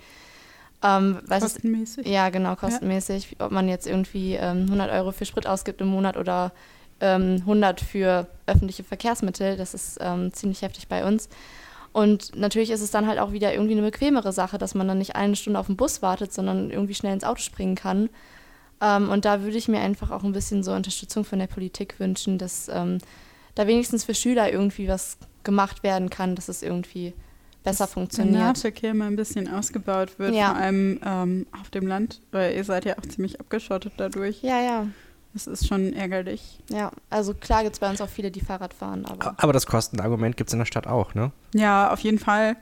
ähm, 0.82 1.20
kostenmäßig? 1.28 2.06
Es, 2.06 2.12
ja, 2.12 2.28
genau, 2.28 2.56
kostenmäßig. 2.56 3.36
Ja. 3.38 3.46
Ob 3.46 3.52
man 3.52 3.68
jetzt 3.68 3.86
irgendwie 3.86 4.34
ähm, 4.34 4.64
100 4.64 4.90
Euro 4.90 5.12
für 5.12 5.24
Sprit 5.24 5.46
ausgibt 5.46 5.80
im 5.80 5.88
Monat 5.88 6.16
oder 6.16 6.52
ähm, 7.00 7.36
100 7.40 7.80
für 7.80 8.26
öffentliche 8.46 8.84
Verkehrsmittel. 8.84 9.56
Das 9.56 9.74
ist 9.74 9.98
ähm, 10.00 10.32
ziemlich 10.32 10.62
heftig 10.62 10.88
bei 10.88 11.06
uns. 11.06 11.28
Und 11.92 12.36
natürlich 12.36 12.70
ist 12.70 12.80
es 12.80 12.90
dann 12.90 13.06
halt 13.06 13.18
auch 13.18 13.32
wieder 13.32 13.52
irgendwie 13.52 13.72
eine 13.72 13.82
bequemere 13.82 14.32
Sache, 14.32 14.58
dass 14.58 14.74
man 14.74 14.88
dann 14.88 14.98
nicht 14.98 15.14
eine 15.14 15.36
Stunde 15.36 15.60
auf 15.60 15.66
den 15.66 15.76
Bus 15.76 16.02
wartet, 16.02 16.32
sondern 16.32 16.70
irgendwie 16.70 16.94
schnell 16.94 17.12
ins 17.12 17.24
Auto 17.24 17.40
springen 17.40 17.74
kann. 17.74 18.08
Ähm, 18.82 19.08
und 19.08 19.24
da 19.24 19.42
würde 19.42 19.56
ich 19.56 19.68
mir 19.68 19.80
einfach 19.80 20.10
auch 20.10 20.24
ein 20.24 20.32
bisschen 20.32 20.62
so 20.64 20.72
Unterstützung 20.72 21.24
von 21.24 21.38
der 21.38 21.46
Politik 21.46 22.00
wünschen, 22.00 22.36
dass 22.36 22.68
ähm, 22.68 22.98
da 23.54 23.66
wenigstens 23.66 24.04
für 24.04 24.14
Schüler 24.14 24.52
irgendwie 24.52 24.88
was 24.88 25.18
gemacht 25.44 25.82
werden 25.82 26.10
kann, 26.10 26.34
dass 26.34 26.48
es 26.48 26.62
irgendwie 26.62 27.14
besser 27.62 27.84
dass 27.84 27.92
funktioniert. 27.92 28.34
Der 28.34 28.44
Nahverkehr 28.44 28.94
mal 28.94 29.06
ein 29.06 29.16
bisschen 29.16 29.48
ausgebaut 29.48 30.18
wird, 30.18 30.34
ja. 30.34 30.50
vor 30.50 30.56
allem 30.56 31.00
ähm, 31.04 31.46
auf 31.60 31.70
dem 31.70 31.86
Land, 31.86 32.20
weil 32.32 32.56
ihr 32.56 32.64
seid 32.64 32.84
ja 32.84 32.98
auch 32.98 33.06
ziemlich 33.06 33.40
abgeschottet 33.40 33.92
dadurch. 33.96 34.42
Ja, 34.42 34.60
ja. 34.60 34.86
Das 35.32 35.46
ist 35.46 35.66
schon 35.66 35.94
ärgerlich. 35.94 36.58
Ja, 36.68 36.90
also 37.08 37.32
klar 37.32 37.62
gibt 37.62 37.74
es 37.74 37.80
bei 37.80 37.88
uns 37.88 38.02
auch 38.02 38.08
viele, 38.08 38.30
die 38.30 38.40
Fahrrad 38.42 38.74
fahren. 38.74 39.06
Aber, 39.06 39.34
aber 39.38 39.52
das 39.54 39.66
Kostenargument 39.66 40.36
gibt 40.36 40.50
es 40.50 40.54
in 40.54 40.58
der 40.58 40.66
Stadt 40.66 40.86
auch, 40.86 41.14
ne? 41.14 41.32
Ja, 41.54 41.90
auf 41.90 42.00
jeden 42.00 42.18
Fall. 42.18 42.56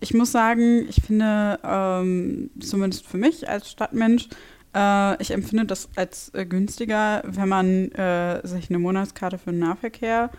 Ich 0.00 0.12
muss 0.12 0.30
sagen, 0.30 0.86
ich 0.88 1.00
finde, 1.02 1.58
ähm, 1.64 2.50
zumindest 2.60 3.06
für 3.06 3.16
mich 3.16 3.48
als 3.48 3.70
Stadtmensch, 3.70 4.28
äh, 4.74 5.20
ich 5.22 5.30
empfinde 5.32 5.64
das 5.66 5.88
als 5.96 6.32
äh, 6.34 6.46
günstiger, 6.46 7.22
wenn 7.24 7.48
man 7.48 7.90
äh, 7.92 8.46
sich 8.46 8.70
eine 8.70 8.78
Monatskarte 8.78 9.38
für 9.38 9.50
den 9.50 9.60
Nahverkehr 9.60 10.30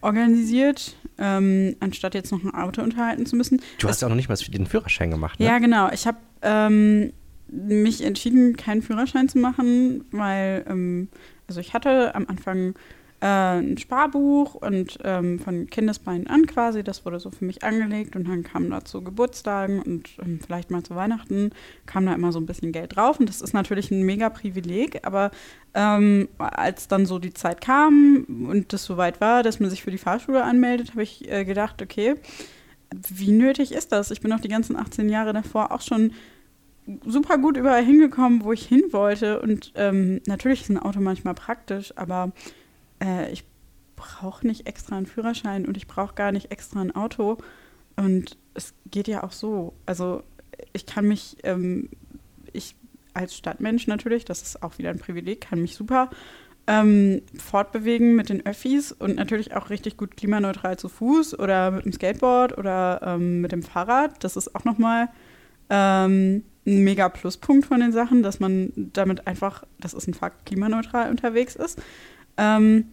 organisiert, 0.00 0.96
ähm, 1.18 1.76
anstatt 1.80 2.14
jetzt 2.14 2.32
noch 2.32 2.42
ein 2.42 2.54
Auto 2.54 2.82
unterhalten 2.82 3.24
zu 3.26 3.36
müssen. 3.36 3.60
Du 3.78 3.88
hast 3.88 4.00
ja 4.02 4.06
auch 4.06 4.10
noch 4.10 4.16
nicht 4.16 4.28
mal 4.28 4.36
den 4.36 4.66
Führerschein 4.66 5.10
gemacht, 5.10 5.38
ne? 5.38 5.46
Ja, 5.46 5.58
genau. 5.58 5.90
Ich 5.92 6.06
habe 6.06 6.18
ähm, 6.42 7.12
mich 7.48 8.04
entschieden, 8.04 8.56
keinen 8.56 8.82
Führerschein 8.82 9.28
zu 9.28 9.38
machen, 9.38 10.04
weil, 10.10 10.64
ähm, 10.68 11.08
also 11.46 11.60
ich 11.60 11.74
hatte 11.74 12.14
am 12.14 12.26
Anfang 12.26 12.74
äh, 13.22 13.60
ein 13.60 13.78
Sparbuch 13.78 14.56
und 14.56 14.98
ähm, 15.04 15.38
von 15.38 15.68
Kindesbeinen 15.68 16.26
an 16.26 16.44
quasi, 16.46 16.82
das 16.82 17.06
wurde 17.06 17.20
so 17.20 17.30
für 17.30 17.44
mich 17.44 17.62
angelegt 17.62 18.16
und 18.16 18.26
dann 18.26 18.42
kam 18.42 18.68
da 18.68 18.84
zu 18.84 19.02
Geburtstagen 19.02 19.80
und 19.80 20.10
ähm, 20.20 20.40
vielleicht 20.44 20.72
mal 20.72 20.82
zu 20.82 20.96
Weihnachten 20.96 21.52
kam 21.86 22.04
da 22.04 22.14
immer 22.14 22.32
so 22.32 22.40
ein 22.40 22.46
bisschen 22.46 22.72
Geld 22.72 22.96
drauf 22.96 23.20
und 23.20 23.28
das 23.28 23.40
ist 23.40 23.54
natürlich 23.54 23.92
ein 23.92 24.02
mega 24.02 24.28
Privileg, 24.28 25.06
aber 25.06 25.30
ähm, 25.74 26.28
als 26.38 26.88
dann 26.88 27.06
so 27.06 27.20
die 27.20 27.32
Zeit 27.32 27.60
kam 27.60 28.26
und 28.50 28.72
das 28.72 28.84
soweit 28.84 29.20
war, 29.20 29.44
dass 29.44 29.60
man 29.60 29.70
sich 29.70 29.84
für 29.84 29.92
die 29.92 29.98
Fahrschule 29.98 30.42
anmeldet, 30.42 30.90
habe 30.90 31.04
ich 31.04 31.30
äh, 31.30 31.44
gedacht, 31.44 31.80
okay, 31.80 32.16
wie 33.08 33.30
nötig 33.30 33.70
ist 33.70 33.92
das? 33.92 34.10
Ich 34.10 34.20
bin 34.20 34.32
auch 34.32 34.40
die 34.40 34.48
ganzen 34.48 34.74
18 34.74 35.08
Jahre 35.08 35.32
davor 35.32 35.70
auch 35.70 35.80
schon 35.80 36.12
super 37.06 37.38
gut 37.38 37.56
überall 37.56 37.84
hingekommen, 37.84 38.42
wo 38.42 38.52
ich 38.52 38.66
hin 38.66 38.82
wollte. 38.90 39.40
Und 39.40 39.72
ähm, 39.76 40.20
natürlich 40.26 40.62
ist 40.62 40.70
ein 40.70 40.78
Auto 40.78 41.00
manchmal 41.00 41.34
praktisch, 41.34 41.96
aber 41.96 42.32
äh, 43.02 43.30
ich 43.30 43.44
brauche 43.96 44.46
nicht 44.46 44.66
extra 44.66 44.96
einen 44.96 45.06
Führerschein 45.06 45.66
und 45.66 45.76
ich 45.76 45.86
brauche 45.86 46.14
gar 46.14 46.32
nicht 46.32 46.50
extra 46.50 46.80
ein 46.80 46.94
Auto. 46.94 47.38
Und 47.96 48.36
es 48.54 48.74
geht 48.90 49.08
ja 49.08 49.22
auch 49.22 49.32
so. 49.32 49.74
Also 49.86 50.22
ich 50.72 50.86
kann 50.86 51.06
mich, 51.06 51.36
ähm, 51.44 51.88
ich 52.52 52.74
als 53.14 53.36
Stadtmensch 53.36 53.86
natürlich, 53.86 54.24
das 54.24 54.42
ist 54.42 54.62
auch 54.62 54.78
wieder 54.78 54.90
ein 54.90 54.98
Privileg, 54.98 55.42
kann 55.42 55.60
mich 55.60 55.76
super 55.76 56.10
ähm, 56.66 57.22
fortbewegen 57.36 58.14
mit 58.14 58.28
den 58.28 58.46
Öffis 58.46 58.92
und 58.92 59.16
natürlich 59.16 59.54
auch 59.54 59.70
richtig 59.70 59.96
gut 59.96 60.16
klimaneutral 60.16 60.78
zu 60.78 60.88
Fuß 60.88 61.38
oder 61.38 61.72
mit 61.72 61.84
dem 61.84 61.92
Skateboard 61.92 62.56
oder 62.56 63.00
ähm, 63.02 63.40
mit 63.40 63.52
dem 63.52 63.62
Fahrrad. 63.62 64.22
Das 64.22 64.36
ist 64.36 64.54
auch 64.54 64.64
nochmal 64.64 65.08
ähm, 65.70 66.44
ein 66.64 66.84
mega 66.84 67.08
Pluspunkt 67.08 67.66
von 67.66 67.80
den 67.80 67.92
Sachen, 67.92 68.22
dass 68.22 68.38
man 68.38 68.72
damit 68.76 69.26
einfach, 69.26 69.64
das 69.80 69.94
ist 69.94 70.06
ein 70.06 70.14
Fakt, 70.14 70.46
klimaneutral 70.46 71.10
unterwegs 71.10 71.56
ist. 71.56 71.80
Ähm, 72.36 72.86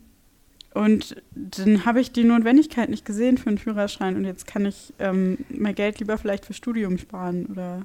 und 0.73 1.21
dann 1.33 1.85
habe 1.85 1.99
ich 1.99 2.11
die 2.11 2.23
Notwendigkeit 2.23 2.89
nicht 2.89 3.05
gesehen 3.05 3.37
für 3.37 3.49
einen 3.49 3.57
Führerschein 3.57 4.15
und 4.15 4.25
jetzt 4.25 4.45
kann 4.45 4.65
ich 4.65 4.93
ähm, 4.99 5.39
mein 5.49 5.75
Geld 5.75 5.99
lieber 5.99 6.17
vielleicht 6.17 6.45
für 6.45 6.53
Studium 6.53 6.97
sparen 6.97 7.47
oder 7.47 7.83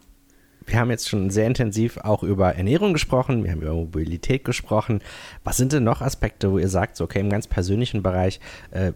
wir 0.66 0.78
haben 0.78 0.90
jetzt 0.90 1.08
schon 1.08 1.30
sehr 1.30 1.46
intensiv 1.46 1.99
auch 1.99 2.23
über 2.23 2.54
Ernährung 2.54 2.92
gesprochen, 2.94 3.44
wir 3.44 3.52
haben 3.52 3.61
über 3.61 3.75
Mobilität 3.75 4.44
gesprochen. 4.44 5.00
Was 5.42 5.58
sind 5.58 5.73
denn 5.73 5.84
noch 5.84 6.00
Aspekte, 6.00 6.50
wo 6.50 6.58
ihr 6.58 6.68
sagt, 6.68 6.96
so, 6.96 7.04
okay, 7.04 7.20
im 7.20 7.28
ganz 7.28 7.46
persönlichen 7.46 8.02
Bereich 8.02 8.40
äh, 8.70 8.92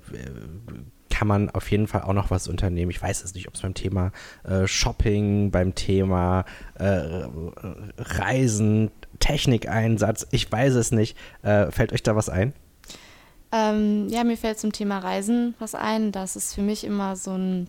kann 1.18 1.26
man 1.26 1.50
auf 1.50 1.68
jeden 1.72 1.88
Fall 1.88 2.02
auch 2.02 2.12
noch 2.12 2.30
was 2.30 2.46
unternehmen. 2.46 2.92
Ich 2.92 3.02
weiß 3.02 3.24
es 3.24 3.34
nicht, 3.34 3.48
ob 3.48 3.54
es 3.56 3.62
beim 3.62 3.74
Thema 3.74 4.12
äh, 4.44 4.68
Shopping, 4.68 5.50
beim 5.50 5.74
Thema 5.74 6.44
äh, 6.78 7.24
Reisen, 7.98 8.92
Technikeinsatz, 9.18 10.28
ich 10.30 10.50
weiß 10.50 10.74
es 10.74 10.92
nicht. 10.92 11.16
Äh, 11.42 11.72
fällt 11.72 11.92
euch 11.92 12.04
da 12.04 12.14
was 12.14 12.28
ein? 12.28 12.52
Ähm, 13.50 14.06
ja, 14.10 14.22
mir 14.22 14.36
fällt 14.36 14.60
zum 14.60 14.70
Thema 14.70 15.00
Reisen 15.00 15.56
was 15.58 15.74
ein. 15.74 16.12
Das 16.12 16.36
ist 16.36 16.54
für 16.54 16.62
mich 16.62 16.84
immer 16.84 17.16
so 17.16 17.32
ein, 17.32 17.68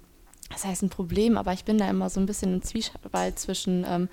das 0.52 0.66
heißt 0.66 0.84
ein 0.84 0.92
Problem, 0.92 1.36
aber 1.36 1.54
ich 1.54 1.66
bin 1.66 1.80
da 1.80 1.90
immer 1.90 2.12
so 2.12 2.20
ein 2.20 2.28
bisschen 2.28 2.54
im 2.54 2.62
Zwiespalt 2.62 3.40
zwischen 3.40 3.84
ähm, 3.90 4.10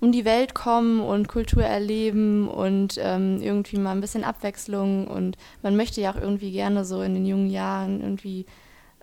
um 0.00 0.12
die 0.12 0.24
Welt 0.24 0.54
kommen 0.54 1.02
und 1.02 1.28
Kultur 1.28 1.62
erleben 1.62 2.48
und 2.48 2.98
ähm, 2.98 3.42
irgendwie 3.42 3.76
mal 3.76 3.92
ein 3.92 4.00
bisschen 4.00 4.24
Abwechslung. 4.24 5.08
Und 5.08 5.36
man 5.62 5.76
möchte 5.76 6.00
ja 6.00 6.10
auch 6.10 6.20
irgendwie 6.20 6.52
gerne 6.52 6.86
so 6.86 7.02
in 7.02 7.12
den 7.12 7.26
jungen 7.26 7.50
Jahren 7.50 8.00
irgendwie 8.00 8.46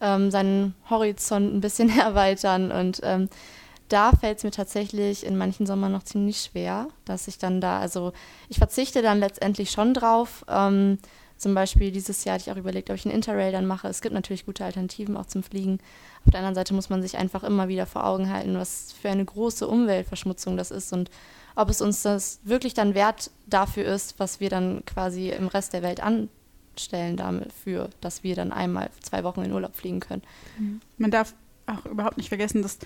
ähm, 0.02 0.32
seinen 0.32 0.76
Horizont 0.90 1.54
ein 1.54 1.62
bisschen 1.62 1.90
erweitern. 2.00 2.72
Und 2.72 3.02
ähm, 3.04 3.30
da 3.90 4.12
fällt 4.12 4.38
es 4.38 4.44
mir 4.44 4.52
tatsächlich 4.52 5.26
in 5.26 5.38
manchen 5.38 5.66
Sommern 5.66 5.92
noch 5.92 6.04
ziemlich 6.04 6.42
schwer, 6.42 6.88
dass 7.06 7.28
ich 7.28 7.38
dann 7.38 7.60
da, 7.60 7.80
also 7.80 8.14
ich 8.48 8.58
verzichte 8.60 9.02
dann 9.02 9.20
letztendlich 9.20 9.72
schon 9.72 9.94
drauf. 9.94 10.46
Ähm, 10.48 11.00
zum 11.38 11.56
Beispiel 11.56 11.92
dieses 11.92 12.26
Jahr 12.26 12.36
hatte 12.36 12.44
ich 12.48 12.52
auch 12.52 12.60
überlegt, 12.60 12.90
ob 12.90 12.98
ich 12.98 13.06
einen 13.06 13.16
Interrail 13.16 13.52
dann 13.52 13.66
mache. 13.66 13.88
Es 13.88 14.02
gibt 14.02 14.14
natürlich 14.14 14.46
gute 14.46 14.66
Alternativen 14.66 15.16
auch 15.16 15.26
zum 15.26 15.42
Fliegen. 15.42 15.80
Auf 16.26 16.32
der 16.32 16.40
anderen 16.40 16.56
Seite 16.56 16.74
muss 16.74 16.90
man 16.90 17.02
sich 17.02 17.18
einfach 17.18 17.44
immer 17.44 17.70
wieder 17.70 17.86
vor 17.86 18.06
Augen 18.06 18.30
halten, 18.30 18.58
was 18.58 18.94
für 19.02 19.10
eine 19.10 19.24
große 19.24 19.66
Umweltverschmutzung 19.66 20.58
das 20.58 20.70
ist 20.70 20.92
und 20.92 21.10
ob 21.56 21.70
es 21.70 21.82
uns 21.82 22.04
das 22.04 22.40
wirklich 22.44 22.74
dann 22.74 22.94
wert 22.94 23.32
dafür 23.48 23.86
ist, 23.86 24.20
was 24.20 24.40
wir 24.40 24.50
dann 24.50 24.84
quasi 24.86 25.30
im 25.30 25.48
Rest 25.48 25.74
der 25.74 25.82
Welt 25.82 26.02
anstellen 26.80 27.18
dafür, 27.18 27.90
dass 28.02 28.24
wir 28.24 28.36
dann 28.36 28.52
einmal 28.52 28.90
zwei 29.02 29.24
Wochen 29.24 29.42
in 29.42 29.52
Urlaub 29.52 29.76
fliegen 29.76 30.00
können. 30.00 30.22
Mhm. 30.58 30.82
Man 30.98 31.12
darf 31.12 31.34
auch 31.66 31.86
überhaupt 31.86 32.18
nicht 32.18 32.30
vergessen, 32.30 32.62
dass 32.62 32.80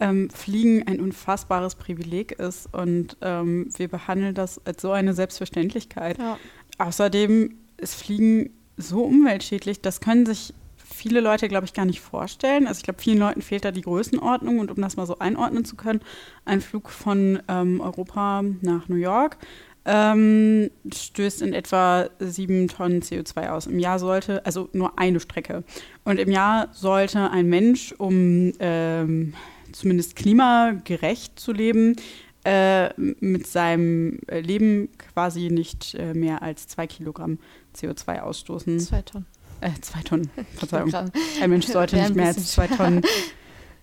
ähm, 0.00 0.28
Fliegen 0.30 0.86
ein 0.86 1.00
unfassbares 1.00 1.76
Privileg 1.76 2.32
ist 2.32 2.68
und 2.74 3.16
ähm, 3.22 3.68
wir 3.76 3.88
behandeln 3.88 4.34
das 4.34 4.60
als 4.66 4.82
so 4.82 4.90
eine 4.90 5.14
Selbstverständlichkeit. 5.14 6.18
Ja. 6.18 6.38
Außerdem 6.78 7.54
ist 7.78 7.94
Fliegen 7.94 8.50
so 8.76 9.04
umweltschädlich, 9.04 9.80
das 9.80 10.00
können 10.00 10.26
sich 10.26 10.52
viele 10.76 11.20
Leute, 11.20 11.48
glaube 11.48 11.64
ich, 11.64 11.72
gar 11.72 11.86
nicht 11.86 12.00
vorstellen. 12.00 12.66
Also 12.66 12.78
ich 12.78 12.84
glaube, 12.84 13.00
vielen 13.00 13.18
Leuten 13.18 13.42
fehlt 13.42 13.64
da 13.64 13.70
die 13.70 13.80
Größenordnung 13.82 14.58
und 14.58 14.70
um 14.70 14.80
das 14.82 14.96
mal 14.96 15.06
so 15.06 15.18
einordnen 15.18 15.64
zu 15.64 15.76
können, 15.76 16.00
ein 16.44 16.60
Flug 16.60 16.90
von 16.90 17.40
ähm, 17.48 17.80
Europa 17.80 18.42
nach 18.60 18.88
New 18.88 18.96
York 18.96 19.38
ähm, 19.86 20.70
stößt 20.92 21.42
in 21.42 21.54
etwa 21.54 22.08
sieben 22.18 22.68
Tonnen 22.68 23.00
CO2 23.00 23.48
aus. 23.50 23.66
Im 23.66 23.78
Jahr 23.78 23.98
sollte, 23.98 24.44
also 24.44 24.68
nur 24.72 24.98
eine 24.98 25.20
Strecke. 25.20 25.62
Und 26.04 26.18
im 26.18 26.30
Jahr 26.30 26.68
sollte 26.72 27.30
ein 27.30 27.46
Mensch, 27.46 27.94
um 27.96 28.52
ähm, 28.58 29.34
zumindest 29.72 30.16
klimagerecht 30.16 31.38
zu 31.38 31.52
leben, 31.52 31.96
äh, 32.44 32.92
mit 32.98 33.46
seinem 33.46 34.18
Leben 34.28 34.88
quasi 35.14 35.50
nicht 35.50 35.94
äh, 35.94 36.14
mehr 36.14 36.42
als 36.42 36.66
zwei 36.66 36.86
Kilogramm 36.86 37.38
CO2 37.76 38.20
ausstoßen. 38.20 38.80
Zwei 38.80 39.02
Tonnen. 39.02 39.26
Äh, 39.60 39.70
zwei 39.80 40.02
Tonnen, 40.02 40.30
Verzeihung. 40.54 40.92
Ein 41.40 41.50
Mensch 41.50 41.66
sollte 41.66 41.96
nicht 41.96 42.14
mehr 42.14 42.26
als 42.26 42.52
zwei 42.52 42.66
Tonnen 42.66 43.02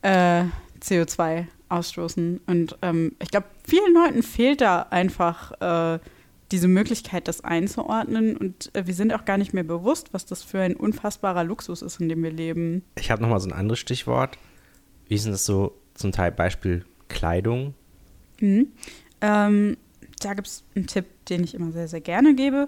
äh, 0.02 0.44
CO2 0.84 1.46
ausstoßen. 1.70 2.42
Und 2.46 2.78
ähm, 2.82 3.16
ich 3.22 3.30
glaube, 3.32 3.48
vielen 3.68 3.94
Leuten 3.94 4.24
fehlt 4.24 4.62
da 4.62 4.84
einfach 4.90 5.54
äh, 5.96 6.00
diese 6.52 6.68
Möglichkeit, 6.68 7.28
das 7.28 7.44
einzuordnen. 7.44 8.38
Und 8.38 8.70
äh, 8.76 8.86
wir 8.86 8.94
sind 8.94 9.14
auch 9.14 9.26
gar 9.26 9.38
nicht 9.38 9.54
mehr 9.54 9.64
bewusst, 9.64 10.14
was 10.14 10.26
das 10.26 10.44
für 10.44 10.60
ein 10.60 10.76
unfassbarer 10.76 11.44
Luxus 11.44 11.82
ist, 11.82 12.00
in 12.00 12.10
dem 12.10 12.22
wir 12.24 12.32
leben. 12.32 12.84
Ich 12.96 13.10
habe 13.10 13.22
nochmal 13.22 13.40
so 13.40 13.50
ein 13.50 13.54
anderes 13.54 13.80
Stichwort. 13.80 14.38
Wie 15.08 15.16
ist 15.16 15.26
denn 15.26 15.32
das 15.32 15.46
so 15.46 15.76
zum 15.94 16.12
Teil 16.12 16.32
Beispiel 16.32 16.86
Kleidung? 17.08 17.74
Mhm. 18.40 18.68
Ähm, 19.22 19.78
da 20.20 20.34
gibt 20.34 20.48
es 20.48 20.64
einen 20.76 20.88
Tipp, 20.88 21.06
den 21.30 21.44
ich 21.44 21.54
immer 21.54 21.72
sehr, 21.72 21.88
sehr 21.88 22.02
gerne 22.02 22.36
gebe 22.36 22.68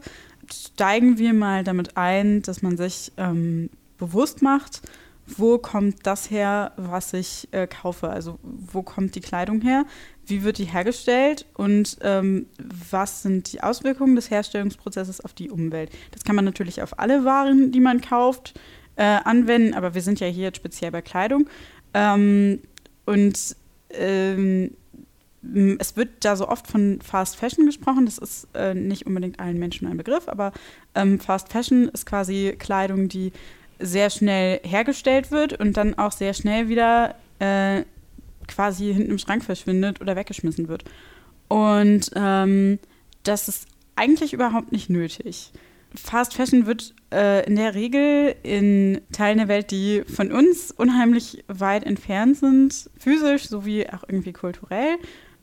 steigen 0.51 1.17
wir 1.17 1.34
mal 1.34 1.63
damit 1.63 1.98
ein, 1.98 2.41
dass 2.41 2.62
man 2.62 2.77
sich 2.77 3.12
ähm, 3.17 3.69
bewusst 3.98 4.41
macht, 4.41 4.81
wo 5.27 5.58
kommt 5.58 6.05
das 6.05 6.29
her, 6.29 6.74
was 6.77 7.13
ich 7.13 7.48
äh, 7.51 7.67
kaufe? 7.67 8.10
Also 8.10 8.38
wo 8.44 8.84
kommt 8.84 9.15
die 9.15 9.22
Kleidung 9.22 9.62
her? 9.62 9.86
Wie 10.25 10.44
wird 10.44 10.58
die 10.58 10.65
hergestellt? 10.65 11.46
Und 11.55 11.98
ähm, 12.01 12.48
was 12.89 13.24
sind 13.24 13.51
die 13.51 13.62
Auswirkungen 13.62 14.15
des 14.15 14.29
Herstellungsprozesses 14.29 15.22
auf 15.22 15.34
die 15.34 15.50
Umwelt? 15.50 15.91
Das 16.12 16.24
kann 16.24 16.36
man 16.36 16.46
natürlich 16.46 16.82
auf 16.82 17.00
alle 17.00 17.25
Waren, 17.25 17.72
die 17.72 17.79
man 17.79 18.01
kauft, 18.01 18.60
äh, 18.98 19.03
anwenden, 19.03 19.74
aber 19.74 19.94
wir 19.94 20.01
sind 20.01 20.20
ja 20.20 20.27
hier 20.27 20.46
jetzt 20.46 20.58
speziell 20.58 20.91
bei 20.91 21.01
Kleidung. 21.01 21.50
Ähm, 21.94 22.60
und 23.05 23.55
ähm, 23.91 24.72
es 25.79 25.96
wird 25.96 26.25
da 26.25 26.36
so 26.36 26.48
oft 26.48 26.67
von 26.67 27.00
Fast 27.01 27.36
Fashion 27.36 27.65
gesprochen. 27.65 28.05
Das 28.05 28.17
ist 28.17 28.48
äh, 28.53 28.74
nicht 28.74 29.05
unbedingt 29.05 29.39
allen 29.39 29.60
Menschen 29.60 29.88
ein 29.88 29.98
Begriff, 29.98 30.27
aber 30.27 30.51
ähm, 30.96 31.20
Fast 31.20 31.51
Fashion 31.51 31.89
ist 31.89 32.05
quasi 32.05 32.55
Kleidung, 32.58 33.10
die 33.10 33.32
sehr 33.79 34.10
schnell 34.10 34.60
hergestellt 34.63 35.32
wird 35.32 35.60
und 35.60 35.77
dann 35.77 35.98
auch 35.98 36.12
sehr 36.12 36.34
schnell 36.34 36.70
wieder 36.70 37.15
äh, 37.39 37.84
quasi 38.48 38.94
hinten 38.94 39.12
im 39.12 39.17
Schrank 39.17 39.44
verschwindet 39.44 40.01
oder 40.01 40.15
weggeschmissen 40.15 40.67
wird. 40.67 40.84
Und 41.48 42.12
ähm, 42.15 42.79
das 43.24 43.48
ist 43.48 43.67
eigentlich 43.96 44.34
überhaupt 44.34 44.72
nicht 44.72 44.89
nötig. 44.89 45.51
Fast 45.96 46.34
Fashion 46.34 46.65
wird 46.65 46.94
äh, 47.13 47.46
in 47.46 47.55
der 47.55 47.74
Regel 47.74 48.36
in 48.44 49.01
Teilen 49.12 49.38
der 49.38 49.48
Welt, 49.48 49.72
die 49.72 50.03
von 50.03 50.32
uns 50.32 50.72
unheimlich 50.72 51.44
weit 51.48 51.86
entfernt 51.86 52.38
sind, 52.38 52.89
physisch 52.98 53.48
sowie 53.48 53.88
auch 53.88 54.03
irgendwie 54.08 54.34
kulturell, 54.34 54.98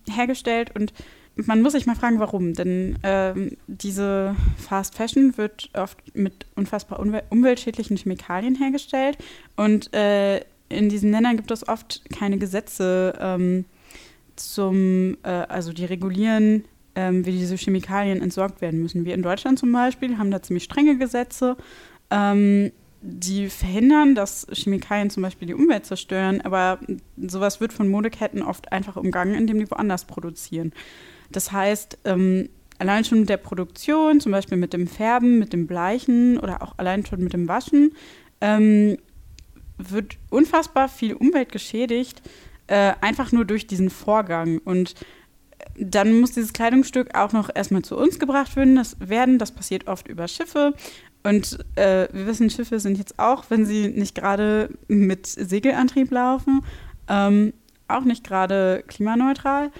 hergestellt 0.08 0.72
und 0.74 0.92
man 1.36 1.62
muss 1.62 1.72
sich 1.72 1.86
mal 1.86 1.94
fragen, 1.94 2.18
warum. 2.18 2.54
Denn 2.54 2.98
ähm, 3.02 3.56
diese 3.66 4.36
Fast 4.56 4.94
Fashion 4.94 5.36
wird 5.36 5.70
oft 5.74 5.98
mit 6.14 6.46
unfassbar 6.56 7.00
umwel 7.00 7.22
umweltschädlichen 7.30 7.96
Chemikalien 7.96 8.54
hergestellt. 8.54 9.18
Und 9.56 9.92
äh, 9.94 10.40
in 10.68 10.88
diesen 10.88 11.10
Ländern 11.10 11.36
gibt 11.36 11.50
es 11.50 11.66
oft 11.68 12.02
keine 12.10 12.38
Gesetze 12.38 13.14
ähm, 13.20 13.64
zum, 14.36 15.16
äh, 15.22 15.28
also 15.28 15.72
die 15.72 15.84
regulieren, 15.84 16.64
ähm, 16.94 17.24
wie 17.26 17.32
diese 17.32 17.56
Chemikalien 17.56 18.20
entsorgt 18.20 18.60
werden 18.60 18.82
müssen. 18.82 19.04
Wir 19.04 19.14
in 19.14 19.22
Deutschland 19.22 19.58
zum 19.58 19.72
Beispiel 19.72 20.18
haben 20.18 20.30
da 20.30 20.42
ziemlich 20.42 20.64
strenge 20.64 20.98
Gesetze. 20.98 21.56
Ähm, 22.10 22.72
die 23.04 23.48
verhindern, 23.48 24.14
dass 24.14 24.46
Chemikalien 24.52 25.10
zum 25.10 25.24
Beispiel 25.24 25.48
die 25.48 25.54
Umwelt 25.54 25.84
zerstören, 25.84 26.40
aber 26.40 26.78
sowas 27.16 27.60
wird 27.60 27.72
von 27.72 27.88
Modeketten 27.88 28.42
oft 28.42 28.70
einfach 28.70 28.96
umgangen, 28.96 29.34
indem 29.34 29.58
die 29.58 29.70
woanders 29.70 30.04
produzieren. 30.04 30.72
Das 31.32 31.52
heißt, 31.52 31.98
ähm, 32.04 32.48
allein 32.78 33.04
schon 33.04 33.20
mit 33.20 33.28
der 33.28 33.36
Produktion, 33.36 34.20
zum 34.20 34.32
Beispiel 34.32 34.58
mit 34.58 34.72
dem 34.72 34.86
Färben, 34.86 35.38
mit 35.38 35.52
dem 35.52 35.66
Bleichen 35.66 36.38
oder 36.38 36.62
auch 36.62 36.74
allein 36.78 37.06
schon 37.06 37.22
mit 37.22 37.32
dem 37.32 37.48
Waschen, 37.48 37.92
ähm, 38.40 38.98
wird 39.78 40.18
unfassbar 40.30 40.88
viel 40.88 41.14
Umwelt 41.14 41.52
geschädigt, 41.52 42.22
äh, 42.66 42.92
einfach 43.00 43.32
nur 43.32 43.44
durch 43.44 43.66
diesen 43.66 43.90
Vorgang. 43.90 44.58
Und 44.64 44.94
dann 45.76 46.20
muss 46.20 46.32
dieses 46.32 46.52
Kleidungsstück 46.52 47.16
auch 47.16 47.32
noch 47.32 47.50
erstmal 47.54 47.82
zu 47.82 47.96
uns 47.96 48.18
gebracht 48.18 48.56
werden. 48.56 48.76
Das, 48.76 48.96
werden. 49.00 49.38
das 49.38 49.52
passiert 49.52 49.86
oft 49.86 50.08
über 50.08 50.28
Schiffe. 50.28 50.74
Und 51.22 51.58
äh, 51.76 52.08
wir 52.12 52.26
wissen, 52.26 52.50
Schiffe 52.50 52.80
sind 52.80 52.98
jetzt 52.98 53.18
auch, 53.18 53.44
wenn 53.48 53.64
sie 53.64 53.88
nicht 53.88 54.14
gerade 54.14 54.70
mit 54.88 55.26
Segelantrieb 55.26 56.10
laufen, 56.10 56.64
ähm, 57.08 57.52
auch 57.86 58.04
nicht 58.04 58.24
gerade 58.24 58.82
klimaneutral. 58.88 59.70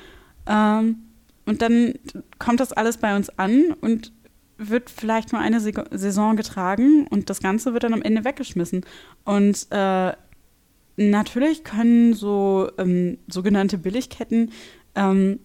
Ähm, 0.47 0.97
und 1.46 1.62
dann 1.62 1.94
kommt 2.38 2.61
das 2.61 2.72
alles 2.72 2.99
bei 2.99 3.16
uns 3.16 3.30
an 3.38 3.75
und 3.80 4.12
wird 4.58 4.90
vielleicht 4.90 5.32
nur 5.32 5.40
eine 5.40 5.61
Saison 5.61 6.37
getragen 6.37 7.06
und 7.08 7.30
das 7.30 7.40
Ganze 7.40 7.72
wird 7.72 7.84
dann 7.84 7.94
am 7.94 8.02
Ende 8.02 8.25
weggeschmissen. 8.25 8.84
Und 9.25 9.66
äh, 9.70 10.12
natürlich 10.96 11.64
können 11.64 12.14
so 12.14 12.70
ähm, 12.78 13.18
sogenannte 13.28 13.78
Billigketten 13.78 14.52
ähm, 14.94 15.40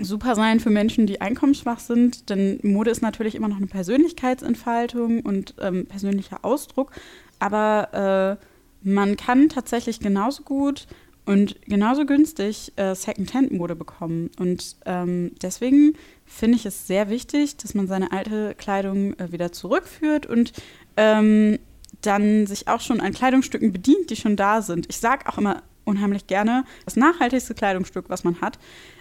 super 0.00 0.34
sein 0.34 0.60
für 0.60 0.70
Menschen, 0.70 1.06
die 1.06 1.20
einkommensschwach 1.20 1.78
sind, 1.78 2.30
denn 2.30 2.58
Mode 2.62 2.90
ist 2.90 3.02
natürlich 3.02 3.34
immer 3.34 3.48
noch 3.48 3.58
eine 3.58 3.66
Persönlichkeitsentfaltung 3.66 5.20
und 5.20 5.54
ähm, 5.60 5.86
persönlicher 5.86 6.44
Ausdruck, 6.44 6.92
aber 7.38 8.38
äh, 8.40 8.88
man 8.88 9.16
kann 9.16 9.48
tatsächlich 9.48 10.00
genauso 10.00 10.42
gut 10.42 10.86
und 11.24 11.56
genauso 11.66 12.04
günstig 12.04 12.72
äh, 12.76 12.94
Second-Hand-Mode 12.94 13.76
bekommen. 13.76 14.30
Und 14.38 14.76
ähm, 14.86 15.32
deswegen 15.40 15.94
finde 16.26 16.56
ich 16.56 16.66
es 16.66 16.86
sehr 16.86 17.10
wichtig, 17.10 17.56
dass 17.58 17.74
man 17.74 17.86
seine 17.86 18.12
alte 18.12 18.54
Kleidung 18.56 19.14
äh, 19.18 19.30
wieder 19.30 19.52
zurückführt 19.52 20.26
und 20.26 20.52
ähm, 20.96 21.58
dann 22.00 22.46
sich 22.46 22.68
auch 22.68 22.80
schon 22.80 23.00
an 23.00 23.12
Kleidungsstücken 23.12 23.72
bedient, 23.72 24.10
die 24.10 24.16
schon 24.16 24.36
da 24.36 24.62
sind. 24.62 24.86
Ich 24.88 24.98
sage 24.98 25.28
auch 25.28 25.38
immer 25.38 25.62
unheimlich 25.84 26.26
gerne, 26.26 26.64
das 26.84 26.96
nachhaltigste 26.96 27.54
Kleidungsstück, 27.54 28.06
was 28.08 28.24
man 28.24 28.40
hat, 28.40 28.58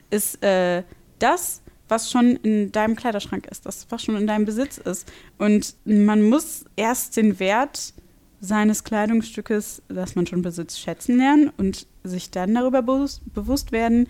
ist 0.09 0.43
äh, 0.43 0.83
das, 1.19 1.61
was 1.87 2.09
schon 2.09 2.37
in 2.37 2.71
deinem 2.71 2.95
Kleiderschrank 2.95 3.47
ist, 3.47 3.65
das, 3.65 3.87
was 3.89 4.03
schon 4.03 4.15
in 4.15 4.27
deinem 4.27 4.45
Besitz 4.45 4.77
ist. 4.77 5.11
Und 5.37 5.75
man 5.85 6.21
muss 6.29 6.65
erst 6.75 7.17
den 7.17 7.39
Wert 7.39 7.93
seines 8.41 8.83
Kleidungsstückes, 8.83 9.83
das 9.87 10.15
man 10.15 10.25
schon 10.25 10.41
besitzt, 10.41 10.81
schätzen 10.81 11.17
lernen 11.17 11.51
und 11.57 11.87
sich 12.03 12.31
dann 12.31 12.55
darüber 12.55 12.81
bewusst, 12.81 13.71
werden, 13.71 14.07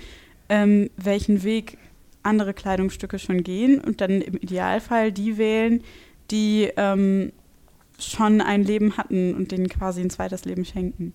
ähm, 0.48 0.90
welchen 0.96 1.44
Weg 1.44 1.78
andere 2.24 2.54
Kleidungsstücke 2.54 3.20
schon 3.20 3.44
gehen 3.44 3.80
und 3.82 4.00
dann 4.00 4.22
im 4.22 4.36
Idealfall 4.36 5.12
die 5.12 5.38
wählen, 5.38 5.84
die 6.32 6.72
ähm, 6.78 7.34
schon 8.00 8.42
ein 8.42 8.64
Leben 8.64 8.96
hatten 8.98 9.36
und 9.36 9.52
denen 9.52 9.68
quasi 9.68 10.02
ein 10.02 10.10
zweites 10.10 10.46
Leben 10.46 10.64
schenken. 10.66 11.14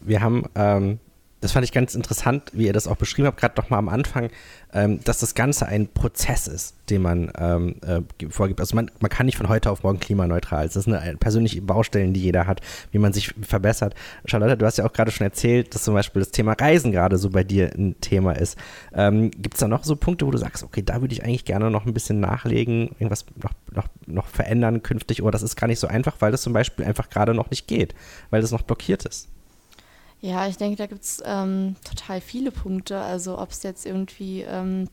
Wir 0.00 0.20
haben 0.20 0.44
ähm, 0.54 0.98
das 1.44 1.52
fand 1.52 1.62
ich 1.62 1.72
ganz 1.72 1.94
interessant, 1.94 2.50
wie 2.54 2.64
ihr 2.64 2.72
das 2.72 2.88
auch 2.88 2.96
beschrieben 2.96 3.26
habt, 3.26 3.38
gerade 3.38 3.54
doch 3.54 3.68
mal 3.68 3.76
am 3.76 3.90
Anfang, 3.90 4.30
ähm, 4.72 5.04
dass 5.04 5.18
das 5.18 5.34
Ganze 5.34 5.66
ein 5.66 5.88
Prozess 5.88 6.46
ist, 6.46 6.74
den 6.88 7.02
man 7.02 7.30
ähm, 7.36 7.76
äh, 7.86 8.00
vorgibt. 8.30 8.60
Also 8.60 8.74
man, 8.74 8.90
man 9.00 9.10
kann 9.10 9.26
nicht 9.26 9.36
von 9.36 9.50
heute 9.50 9.70
auf 9.70 9.82
morgen 9.82 10.00
klimaneutral. 10.00 10.64
Das 10.64 10.84
sind 10.84 11.20
persönliche 11.20 11.60
Baustellen, 11.60 12.14
die 12.14 12.22
jeder 12.22 12.46
hat, 12.46 12.62
wie 12.92 12.98
man 12.98 13.12
sich 13.12 13.34
verbessert. 13.42 13.94
Charlotte, 14.24 14.56
du 14.56 14.64
hast 14.64 14.78
ja 14.78 14.86
auch 14.86 14.92
gerade 14.94 15.10
schon 15.10 15.26
erzählt, 15.26 15.74
dass 15.74 15.84
zum 15.84 15.92
Beispiel 15.92 16.22
das 16.22 16.30
Thema 16.30 16.52
Reisen 16.52 16.92
gerade 16.92 17.18
so 17.18 17.28
bei 17.28 17.44
dir 17.44 17.70
ein 17.74 18.00
Thema 18.00 18.32
ist. 18.32 18.56
Ähm, 18.94 19.30
Gibt 19.30 19.52
es 19.52 19.60
da 19.60 19.68
noch 19.68 19.84
so 19.84 19.96
Punkte, 19.96 20.26
wo 20.26 20.30
du 20.30 20.38
sagst, 20.38 20.64
okay, 20.64 20.80
da 20.80 21.02
würde 21.02 21.12
ich 21.12 21.24
eigentlich 21.24 21.44
gerne 21.44 21.70
noch 21.70 21.84
ein 21.84 21.92
bisschen 21.92 22.20
nachlegen, 22.20 22.88
irgendwas 22.98 23.26
noch, 23.42 23.52
noch, 23.70 23.88
noch 24.06 24.28
verändern 24.28 24.82
künftig, 24.82 25.22
oder 25.22 25.32
das 25.32 25.42
ist 25.42 25.56
gar 25.56 25.66
nicht 25.66 25.78
so 25.78 25.88
einfach, 25.88 26.16
weil 26.20 26.32
das 26.32 26.40
zum 26.40 26.54
Beispiel 26.54 26.86
einfach 26.86 27.10
gerade 27.10 27.34
noch 27.34 27.50
nicht 27.50 27.68
geht, 27.68 27.94
weil 28.30 28.40
das 28.40 28.50
noch 28.50 28.62
blockiert 28.62 29.04
ist? 29.04 29.28
Ja, 30.24 30.46
ich 30.46 30.56
denke, 30.56 30.76
da 30.76 30.86
gibt 30.86 31.04
es 31.04 31.22
ähm, 31.26 31.76
total 31.84 32.22
viele 32.22 32.50
Punkte. 32.50 32.98
Also 32.98 33.38
ob 33.38 33.50
es 33.50 33.62
jetzt 33.62 33.84
irgendwie 33.84 34.40
ähm, 34.40 34.88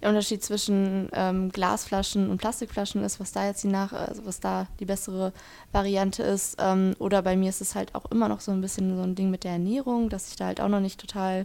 der 0.00 0.10
Unterschied 0.10 0.44
zwischen 0.44 1.08
ähm, 1.12 1.48
Glasflaschen 1.50 2.30
und 2.30 2.38
Plastikflaschen 2.38 3.02
ist, 3.02 3.18
was 3.18 3.32
da 3.32 3.46
jetzt 3.46 3.64
die 3.64 3.68
nach, 3.68 3.92
also 3.92 4.24
was 4.26 4.38
da 4.38 4.68
die 4.78 4.84
bessere 4.84 5.32
Variante 5.72 6.22
ist. 6.22 6.54
Ähm, 6.60 6.94
oder 7.00 7.22
bei 7.22 7.34
mir 7.34 7.48
ist 7.48 7.60
es 7.60 7.74
halt 7.74 7.96
auch 7.96 8.04
immer 8.12 8.28
noch 8.28 8.38
so 8.38 8.52
ein 8.52 8.60
bisschen 8.60 8.96
so 8.96 9.02
ein 9.02 9.16
Ding 9.16 9.28
mit 9.28 9.42
der 9.42 9.50
Ernährung, 9.50 10.08
dass 10.08 10.28
ich 10.28 10.36
da 10.36 10.46
halt 10.46 10.60
auch 10.60 10.68
noch 10.68 10.78
nicht 10.78 11.00
total 11.00 11.44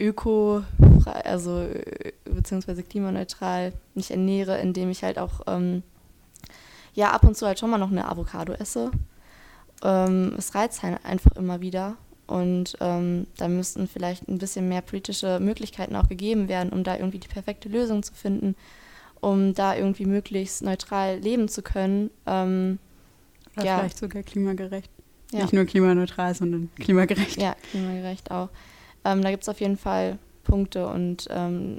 öko, 0.00 0.64
also 1.04 1.60
äh, 1.60 2.12
beziehungsweise 2.24 2.82
klimaneutral 2.82 3.72
mich 3.94 4.10
ernähre, 4.10 4.58
indem 4.58 4.90
ich 4.90 5.04
halt 5.04 5.20
auch 5.20 5.42
ähm, 5.46 5.84
ja 6.92 7.12
ab 7.12 7.22
und 7.22 7.36
zu 7.36 7.46
halt 7.46 7.60
schon 7.60 7.70
mal 7.70 7.78
noch 7.78 7.92
eine 7.92 8.08
Avocado 8.08 8.52
esse 8.54 8.90
ähm, 9.82 10.34
es 10.36 10.54
reizt 10.54 10.82
halt 10.82 11.04
einfach 11.04 11.32
immer 11.36 11.60
wieder. 11.60 11.96
Und 12.26 12.76
ähm, 12.80 13.26
da 13.38 13.48
müssten 13.48 13.88
vielleicht 13.88 14.28
ein 14.28 14.38
bisschen 14.38 14.68
mehr 14.68 14.82
politische 14.82 15.40
Möglichkeiten 15.40 15.96
auch 15.96 16.08
gegeben 16.08 16.48
werden, 16.48 16.70
um 16.70 16.84
da 16.84 16.96
irgendwie 16.96 17.18
die 17.18 17.26
perfekte 17.26 17.68
Lösung 17.68 18.04
zu 18.04 18.14
finden, 18.14 18.54
um 19.20 19.52
da 19.52 19.74
irgendwie 19.74 20.06
möglichst 20.06 20.62
neutral 20.62 21.18
leben 21.18 21.48
zu 21.48 21.62
können. 21.62 22.10
Ähm, 22.26 22.78
Oder 23.56 23.66
ja. 23.66 23.78
vielleicht 23.78 23.98
sogar 23.98 24.22
klimagerecht. 24.22 24.90
Ja. 25.32 25.42
Nicht 25.42 25.52
nur 25.52 25.64
klimaneutral, 25.64 26.34
sondern 26.34 26.70
klimagerecht. 26.76 27.40
Ja, 27.40 27.56
klimagerecht 27.72 28.30
auch. 28.30 28.48
Ähm, 29.04 29.22
da 29.22 29.30
gibt 29.30 29.42
es 29.42 29.48
auf 29.48 29.60
jeden 29.60 29.76
Fall 29.76 30.18
Punkte 30.44 30.86
und 30.86 31.26
ähm, 31.30 31.78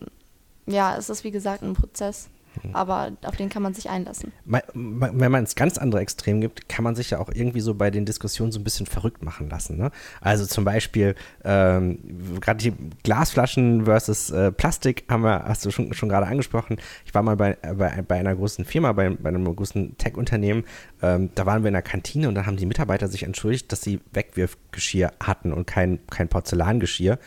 ja, 0.66 0.98
es 0.98 1.10
ist 1.10 1.24
wie 1.24 1.32
gesagt 1.32 1.64
ein 1.64 1.74
Prozess. 1.74 2.30
Aber 2.74 3.12
auf 3.24 3.36
den 3.36 3.50
kann 3.50 3.64
man 3.64 3.74
sich 3.74 3.90
einlassen. 3.90 4.32
Wenn 4.46 5.32
man 5.32 5.42
ins 5.42 5.56
ganz 5.56 5.78
andere 5.78 6.02
Extrem 6.02 6.42
gibt, 6.42 6.70
kann 6.70 6.84
man 6.84 6.96
sich 6.96 7.10
ja 7.10 7.20
auch 7.20 7.30
irgendwie 7.34 7.62
so 7.62 7.76
bei 7.76 7.92
den 7.92 8.06
Diskussionen 8.06 8.52
so 8.52 8.60
ein 8.60 8.64
bisschen 8.64 8.86
verrückt 8.86 9.24
machen 9.24 9.50
lassen. 9.50 9.78
Ne? 9.78 9.92
Also 10.20 10.46
zum 10.46 10.66
Beispiel 10.66 11.16
ähm, 11.44 12.00
gerade 12.40 12.60
die 12.60 12.74
Glasflaschen 13.04 13.86
versus 13.86 14.30
äh, 14.30 14.52
Plastik 14.52 15.06
haben 15.10 15.24
wir, 15.24 15.46
hast 15.46 15.66
du 15.66 15.72
schon, 15.72 15.94
schon 15.94 16.10
gerade 16.10 16.28
angesprochen. 16.28 16.78
Ich 17.06 17.14
war 17.14 17.24
mal 17.24 17.36
bei, 17.36 17.58
bei, 17.62 18.02
bei 18.02 18.20
einer 18.20 18.36
großen 18.36 18.66
Firma, 18.66 18.92
bei, 18.94 19.10
bei 19.10 19.30
einem 19.30 19.56
großen 19.56 19.98
Tech-Unternehmen. 19.98 20.66
Ähm, 21.02 21.30
da 21.36 21.46
waren 21.46 21.64
wir 21.64 21.70
in 21.70 21.74
der 21.74 21.82
Kantine 21.82 22.28
und 22.28 22.36
da 22.36 22.46
haben 22.46 22.58
die 22.58 22.66
Mitarbeiter 22.66 23.08
sich 23.08 23.24
entschuldigt, 23.24 23.72
dass 23.72 23.82
sie 23.82 24.02
Wegwirfgeschirr 24.14 25.12
hatten 25.20 25.54
und 25.54 25.68
kein, 25.68 26.00
kein 26.08 26.28
Porzellangeschirr 26.28 27.18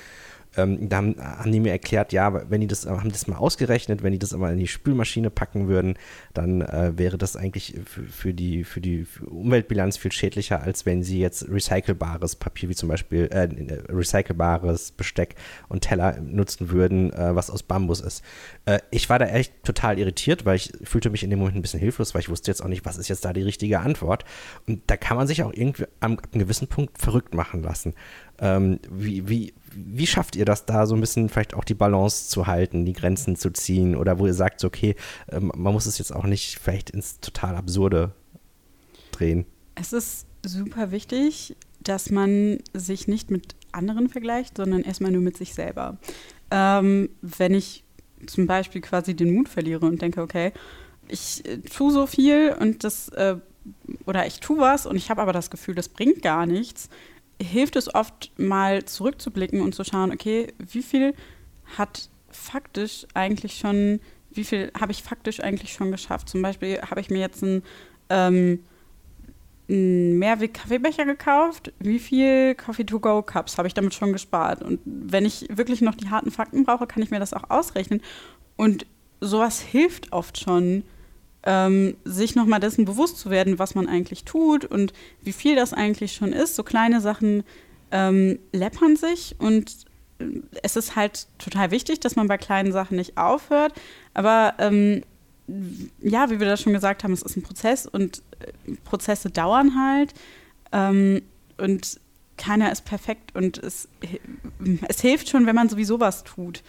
ähm, 0.56 0.88
da 0.88 0.96
haben, 0.98 1.16
haben, 1.18 1.52
die 1.52 1.60
mir 1.60 1.72
erklärt, 1.72 2.12
ja, 2.12 2.50
wenn 2.50 2.60
die 2.60 2.66
das, 2.66 2.86
haben 2.86 3.10
das 3.10 3.26
mal 3.26 3.36
ausgerechnet, 3.36 4.02
wenn 4.02 4.12
die 4.12 4.18
das 4.18 4.32
immer 4.32 4.50
in 4.52 4.58
die 4.58 4.66
Spülmaschine 4.66 5.30
packen 5.30 5.68
würden, 5.68 5.96
dann 6.32 6.62
äh, 6.62 6.92
wäre 6.96 7.18
das 7.18 7.36
eigentlich 7.36 7.74
für, 7.84 8.34
die, 8.34 8.64
für 8.64 8.80
die 8.80 9.06
Umweltbilanz 9.26 9.96
viel 9.96 10.12
schädlicher, 10.12 10.62
als 10.62 10.86
wenn 10.86 11.02
sie 11.02 11.20
jetzt 11.20 11.48
recycelbares 11.48 12.36
Papier, 12.36 12.68
wie 12.68 12.74
zum 12.74 12.88
Beispiel 12.88 13.26
äh, 13.26 13.48
recycelbares 13.92 14.92
Besteck 14.92 15.34
und 15.68 15.82
Teller 15.82 16.20
nutzen 16.20 16.70
würden, 16.70 17.12
äh, 17.12 17.34
was 17.34 17.50
aus 17.50 17.62
Bambus 17.62 18.00
ist. 18.00 18.22
Äh, 18.64 18.80
ich 18.90 19.08
war 19.08 19.18
da 19.18 19.26
echt 19.26 19.64
total 19.64 19.98
irritiert, 19.98 20.44
weil 20.44 20.56
ich 20.56 20.72
fühlte 20.82 21.10
mich 21.10 21.22
in 21.22 21.30
dem 21.30 21.38
Moment 21.38 21.56
ein 21.56 21.62
bisschen 21.62 21.80
hilflos, 21.80 22.14
weil 22.14 22.20
ich 22.20 22.28
wusste 22.28 22.50
jetzt 22.50 22.62
auch 22.62 22.68
nicht, 22.68 22.84
was 22.84 22.96
ist 22.96 23.08
jetzt 23.08 23.24
da 23.24 23.32
die 23.32 23.42
richtige 23.42 23.80
Antwort. 23.80 24.24
Und 24.66 24.82
da 24.86 24.96
kann 24.96 25.16
man 25.16 25.26
sich 25.26 25.42
auch 25.42 25.52
irgendwie 25.52 25.86
am, 26.00 26.18
einem 26.32 26.40
gewissen 26.40 26.68
Punkt 26.68 26.98
verrückt 26.98 27.34
machen 27.34 27.62
lassen. 27.62 27.94
Ähm, 28.38 28.80
wie, 28.90 29.28
wie, 29.28 29.54
wie 29.72 30.06
schafft 30.06 30.36
ihr 30.36 30.44
das 30.44 30.66
da 30.66 30.86
so 30.86 30.94
ein 30.94 31.00
bisschen 31.00 31.28
vielleicht 31.28 31.54
auch 31.54 31.64
die 31.64 31.74
Balance 31.74 32.28
zu 32.28 32.46
halten, 32.46 32.84
die 32.84 32.92
Grenzen 32.92 33.36
zu 33.36 33.50
ziehen 33.50 33.96
oder 33.96 34.18
wo 34.18 34.26
ihr 34.26 34.34
sagt, 34.34 34.64
okay, 34.64 34.96
ähm, 35.30 35.52
man 35.54 35.72
muss 35.72 35.86
es 35.86 35.98
jetzt 35.98 36.14
auch 36.14 36.24
nicht 36.24 36.58
vielleicht 36.58 36.90
ins 36.90 37.20
total 37.20 37.56
Absurde 37.56 38.12
drehen? 39.12 39.46
Es 39.74 39.92
ist 39.92 40.26
super 40.44 40.90
wichtig, 40.90 41.56
dass 41.80 42.10
man 42.10 42.58
sich 42.72 43.08
nicht 43.08 43.30
mit 43.30 43.54
anderen 43.72 44.08
vergleicht, 44.08 44.56
sondern 44.56 44.82
erstmal 44.82 45.12
nur 45.12 45.22
mit 45.22 45.36
sich 45.36 45.54
selber. 45.54 45.98
Ähm, 46.50 47.10
wenn 47.20 47.54
ich 47.54 47.84
zum 48.26 48.46
Beispiel 48.46 48.80
quasi 48.80 49.14
den 49.14 49.34
Mut 49.34 49.48
verliere 49.48 49.86
und 49.86 50.00
denke, 50.00 50.22
okay, 50.22 50.52
ich 51.08 51.44
äh, 51.46 51.58
tue 51.58 51.92
so 51.92 52.06
viel 52.06 52.54
und 52.58 52.84
das 52.84 53.08
äh, 53.10 53.36
oder 54.06 54.26
ich 54.26 54.40
tue 54.40 54.58
was 54.58 54.86
und 54.86 54.96
ich 54.96 55.10
habe 55.10 55.22
aber 55.22 55.32
das 55.32 55.50
Gefühl, 55.50 55.74
das 55.74 55.88
bringt 55.88 56.22
gar 56.22 56.46
nichts, 56.46 56.88
hilft 57.42 57.76
es 57.76 57.94
oft 57.94 58.32
mal 58.38 58.84
zurückzublicken 58.84 59.60
und 59.60 59.74
zu 59.74 59.84
schauen, 59.84 60.12
okay, 60.12 60.52
wie 60.58 60.82
viel 60.82 61.14
hat 61.76 62.08
faktisch 62.30 63.06
eigentlich 63.14 63.56
schon, 63.56 64.00
wie 64.30 64.44
viel 64.44 64.70
habe 64.78 64.92
ich 64.92 65.02
faktisch 65.02 65.40
eigentlich 65.40 65.72
schon 65.72 65.90
geschafft? 65.90 66.28
Zum 66.28 66.42
Beispiel 66.42 66.80
habe 66.82 67.00
ich 67.00 67.10
mir 67.10 67.20
jetzt 67.20 67.42
einen, 67.42 67.62
ähm, 68.10 68.60
einen 69.68 70.18
Mehrweg-Kaffeebecher 70.18 71.06
gekauft. 71.06 71.72
Wie 71.78 71.98
viel 71.98 72.54
Coffee-to-go-Cups 72.54 73.56
habe 73.56 73.68
ich 73.68 73.74
damit 73.74 73.94
schon 73.94 74.12
gespart? 74.12 74.62
Und 74.62 74.80
wenn 74.84 75.24
ich 75.24 75.46
wirklich 75.50 75.80
noch 75.80 75.94
die 75.94 76.10
harten 76.10 76.30
Fakten 76.30 76.64
brauche, 76.64 76.86
kann 76.86 77.02
ich 77.02 77.10
mir 77.10 77.20
das 77.20 77.32
auch 77.32 77.48
ausrechnen. 77.48 78.02
Und 78.56 78.86
sowas 79.20 79.60
hilft 79.60 80.12
oft 80.12 80.38
schon, 80.38 80.84
ähm, 81.44 81.96
sich 82.04 82.34
nochmal 82.34 82.60
dessen 82.60 82.84
bewusst 82.84 83.18
zu 83.18 83.30
werden, 83.30 83.58
was 83.58 83.74
man 83.74 83.88
eigentlich 83.88 84.24
tut 84.24 84.64
und 84.64 84.92
wie 85.22 85.32
viel 85.32 85.56
das 85.56 85.72
eigentlich 85.72 86.14
schon 86.14 86.32
ist. 86.32 86.56
So 86.56 86.62
kleine 86.62 87.00
Sachen 87.00 87.44
ähm, 87.90 88.38
läppern 88.52 88.96
sich 88.96 89.36
und 89.38 89.86
es 90.62 90.76
ist 90.76 90.96
halt 90.96 91.26
total 91.38 91.70
wichtig, 91.70 92.00
dass 92.00 92.16
man 92.16 92.28
bei 92.28 92.38
kleinen 92.38 92.72
Sachen 92.72 92.96
nicht 92.96 93.18
aufhört. 93.18 93.72
Aber 94.14 94.54
ähm, 94.58 95.02
ja, 96.00 96.30
wie 96.30 96.40
wir 96.40 96.46
das 96.46 96.62
schon 96.62 96.72
gesagt 96.72 97.04
haben, 97.04 97.12
es 97.12 97.22
ist 97.22 97.36
ein 97.36 97.42
Prozess 97.42 97.86
und 97.86 98.22
äh, 98.40 98.72
Prozesse 98.84 99.30
dauern 99.30 99.74
halt. 99.78 100.14
Ähm, 100.72 101.22
und 101.58 102.00
keiner 102.36 102.72
ist 102.72 102.84
perfekt 102.84 103.34
und 103.36 103.58
es, 103.58 103.88
es 104.88 105.00
hilft 105.00 105.28
schon, 105.28 105.46
wenn 105.46 105.54
man 105.54 105.68
sowieso 105.68 106.00
was 106.00 106.24
tut. 106.24 106.62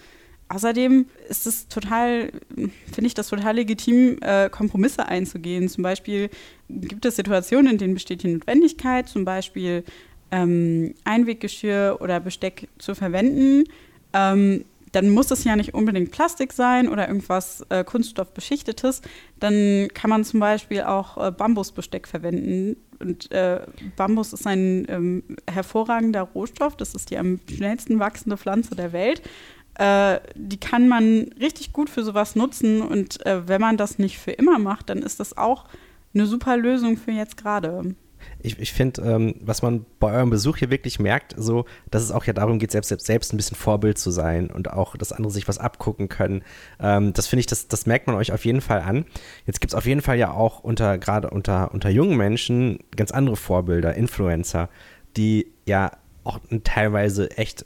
Außerdem 0.47 1.07
ist 1.27 1.47
es 1.47 1.67
total, 1.67 2.31
finde 2.49 3.07
ich 3.07 3.15
das 3.15 3.29
total 3.29 3.55
legitim, 3.55 4.19
äh, 4.21 4.49
Kompromisse 4.49 5.07
einzugehen. 5.07 5.67
Zum 5.69 5.83
Beispiel 5.83 6.29
gibt 6.69 7.05
es 7.05 7.15
Situationen, 7.15 7.71
in 7.71 7.77
denen 7.79 7.93
besteht 7.95 8.23
die 8.23 8.27
Notwendigkeit, 8.27 9.09
zum 9.09 9.25
Beispiel 9.25 9.83
ähm, 10.31 10.93
Einweggeschirr 11.03 11.97
oder 11.99 12.19
Besteck 12.19 12.67
zu 12.77 12.93
verwenden. 12.93 13.63
Ähm, 14.13 14.65
dann 14.91 15.09
muss 15.09 15.29
es 15.29 15.43
ja 15.43 15.55
nicht 15.57 15.73
unbedingt 15.73 16.11
Plastik 16.11 16.53
sein 16.53 16.87
oder 16.87 17.07
irgendwas 17.07 17.65
äh, 17.69 17.83
Kunststoffbeschichtetes. 17.83 19.01
Dann 19.39 19.89
kann 19.93 20.09
man 20.09 20.23
zum 20.23 20.39
Beispiel 20.39 20.83
auch 20.83 21.17
äh, 21.17 21.31
Bambusbesteck 21.31 22.07
verwenden. 22.07 22.77
Und 22.99 23.29
äh, 23.31 23.59
Bambus 23.97 24.31
ist 24.31 24.47
ein 24.47 24.85
ähm, 24.87 25.23
hervorragender 25.51 26.21
Rohstoff. 26.21 26.77
Das 26.77 26.95
ist 26.95 27.11
die 27.11 27.17
am 27.17 27.41
schnellsten 27.53 27.99
wachsende 27.99 28.37
Pflanze 28.37 28.75
der 28.75 28.93
Welt. 28.93 29.21
Äh, 29.75 30.19
die 30.35 30.59
kann 30.59 30.87
man 30.87 31.29
richtig 31.39 31.73
gut 31.73 31.89
für 31.89 32.03
sowas 32.03 32.35
nutzen. 32.35 32.81
Und 32.81 33.25
äh, 33.25 33.47
wenn 33.47 33.61
man 33.61 33.77
das 33.77 33.99
nicht 33.99 34.17
für 34.17 34.31
immer 34.31 34.59
macht, 34.59 34.89
dann 34.89 34.99
ist 34.99 35.19
das 35.19 35.37
auch 35.37 35.65
eine 36.13 36.25
super 36.25 36.57
Lösung 36.57 36.97
für 36.97 37.11
jetzt 37.11 37.37
gerade 37.37 37.95
ich, 38.41 38.59
ich 38.59 38.73
finde, 38.73 39.01
ähm, 39.01 39.35
was 39.41 39.61
man 39.61 39.85
bei 39.99 40.11
eurem 40.11 40.29
Besuch 40.29 40.57
hier 40.57 40.69
wirklich 40.69 40.99
merkt, 40.99 41.33
so, 41.37 41.65
dass 41.89 42.03
es 42.03 42.11
auch 42.11 42.25
ja 42.25 42.33
darum 42.33 42.59
geht, 42.59 42.71
selbst, 42.71 42.89
selbst, 42.89 43.05
selbst 43.05 43.33
ein 43.33 43.37
bisschen 43.37 43.57
Vorbild 43.57 43.97
zu 43.97 44.11
sein 44.11 44.49
und 44.49 44.71
auch, 44.71 44.95
dass 44.97 45.11
andere 45.11 45.31
sich 45.31 45.47
was 45.47 45.57
abgucken 45.57 46.09
können. 46.09 46.43
Ähm, 46.79 47.13
das 47.13 47.27
finde 47.27 47.41
ich, 47.41 47.45
das, 47.47 47.67
das 47.67 47.85
merkt 47.85 48.07
man 48.07 48.15
euch 48.15 48.31
auf 48.31 48.45
jeden 48.45 48.61
Fall 48.61 48.81
an. 48.81 49.05
Jetzt 49.45 49.61
gibt 49.61 49.71
es 49.71 49.75
auf 49.75 49.85
jeden 49.85 50.01
Fall 50.01 50.17
ja 50.17 50.31
auch 50.31 50.63
unter, 50.63 50.97
gerade 50.97 51.29
unter, 51.29 51.73
unter 51.73 51.89
jungen 51.89 52.17
Menschen 52.17 52.79
ganz 52.95 53.11
andere 53.11 53.35
Vorbilder, 53.35 53.95
Influencer, 53.95 54.69
die 55.17 55.47
ja 55.65 55.91
auch 56.23 56.39
teilweise 56.63 57.31
echt 57.37 57.65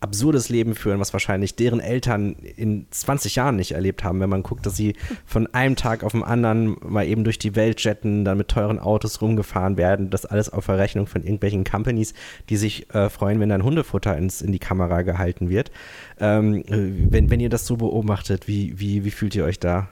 absurdes 0.00 0.48
Leben 0.48 0.74
führen, 0.74 0.98
was 0.98 1.12
wahrscheinlich 1.12 1.56
deren 1.56 1.80
Eltern 1.80 2.34
in 2.56 2.86
20 2.90 3.36
Jahren 3.36 3.56
nicht 3.56 3.72
erlebt 3.72 4.02
haben, 4.02 4.20
wenn 4.20 4.30
man 4.30 4.42
guckt, 4.42 4.64
dass 4.64 4.76
sie 4.76 4.96
von 5.26 5.46
einem 5.54 5.76
Tag 5.76 6.02
auf 6.04 6.12
den 6.12 6.24
anderen 6.24 6.76
mal 6.82 7.06
eben 7.06 7.24
durch 7.24 7.38
die 7.38 7.54
Welt 7.54 7.82
jetten, 7.84 8.24
dann 8.24 8.38
mit 8.38 8.48
teuren 8.48 8.78
Autos 8.78 9.20
rumgefahren 9.20 9.76
werden, 9.76 10.10
das 10.10 10.24
alles 10.24 10.50
auf 10.50 10.64
Verrechnung 10.64 11.06
von 11.06 11.22
irgendwelchen 11.22 11.64
Companies, 11.64 12.14
die 12.48 12.56
sich 12.56 12.92
äh, 12.94 13.10
freuen, 13.10 13.40
wenn 13.40 13.50
dann 13.50 13.62
Hundefutter 13.62 14.16
ins, 14.16 14.40
in 14.40 14.52
die 14.52 14.58
Kamera 14.58 15.02
gehalten 15.02 15.50
wird. 15.50 15.70
Ähm, 16.18 16.64
wenn, 16.68 17.30
wenn 17.30 17.40
ihr 17.40 17.50
das 17.50 17.66
so 17.66 17.76
beobachtet, 17.76 18.48
wie, 18.48 18.78
wie, 18.80 19.04
wie 19.04 19.10
fühlt 19.10 19.34
ihr 19.34 19.44
euch 19.44 19.58
da? 19.58 19.88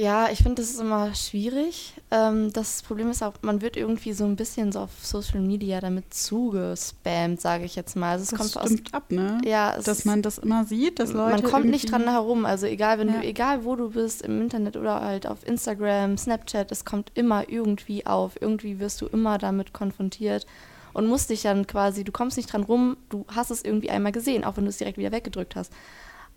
Ja, 0.00 0.30
ich 0.30 0.38
finde, 0.38 0.62
das 0.62 0.70
ist 0.70 0.80
immer 0.80 1.14
schwierig. 1.14 1.92
Ähm, 2.10 2.50
das 2.54 2.82
Problem 2.82 3.10
ist 3.10 3.22
auch, 3.22 3.34
man 3.42 3.60
wird 3.60 3.76
irgendwie 3.76 4.14
so 4.14 4.24
ein 4.24 4.34
bisschen 4.34 4.72
so 4.72 4.80
auf 4.80 4.90
Social 5.02 5.40
Media 5.40 5.78
damit 5.78 6.14
zugespammt, 6.14 7.38
sage 7.38 7.64
ich 7.64 7.76
jetzt 7.76 7.96
mal. 7.96 8.12
Also 8.12 8.22
es 8.22 8.30
das 8.30 8.38
kommt 8.38 8.50
stimmt 8.72 8.88
aus, 8.88 8.94
ab, 8.94 9.10
ne? 9.10 9.42
Ja, 9.44 9.78
dass 9.78 10.06
man 10.06 10.22
das 10.22 10.38
immer 10.38 10.64
sieht, 10.64 11.00
dass 11.00 11.12
Leute. 11.12 11.42
Man 11.42 11.42
kommt 11.42 11.66
nicht 11.66 11.92
dran 11.92 12.08
herum. 12.08 12.46
Also 12.46 12.64
egal, 12.66 12.98
wenn 12.98 13.08
Ja. 13.08 13.20
du, 13.20 13.26
egal 13.26 13.64
wo 13.64 13.76
du 13.76 13.90
bist, 13.90 14.22
im 14.22 14.40
Internet 14.40 14.78
oder 14.78 15.02
halt 15.02 15.26
auf 15.26 15.46
Instagram, 15.46 16.16
Snapchat, 16.16 16.72
es 16.72 16.86
kommt 16.86 17.12
immer 17.14 17.50
irgendwie 17.50 18.06
auf. 18.06 18.40
Irgendwie 18.40 18.80
wirst 18.80 19.02
du 19.02 19.06
immer 19.06 19.36
damit 19.36 19.74
konfrontiert 19.74 20.46
und 20.94 21.08
musst 21.08 21.28
dich 21.28 21.42
dann 21.42 21.66
quasi, 21.66 22.04
du 22.04 22.12
kommst 22.12 22.38
nicht 22.38 22.50
dran 22.50 22.62
rum, 22.64 22.96
du 23.10 23.26
hast 23.28 23.50
es 23.50 23.62
irgendwie 23.62 23.90
einmal 23.90 24.12
gesehen, 24.12 24.44
auch 24.44 24.56
wenn 24.56 24.64
du 24.64 24.70
es 24.70 24.78
direkt 24.78 24.96
wieder 24.96 25.12
weggedrückt 25.12 25.56
hast. 25.56 25.72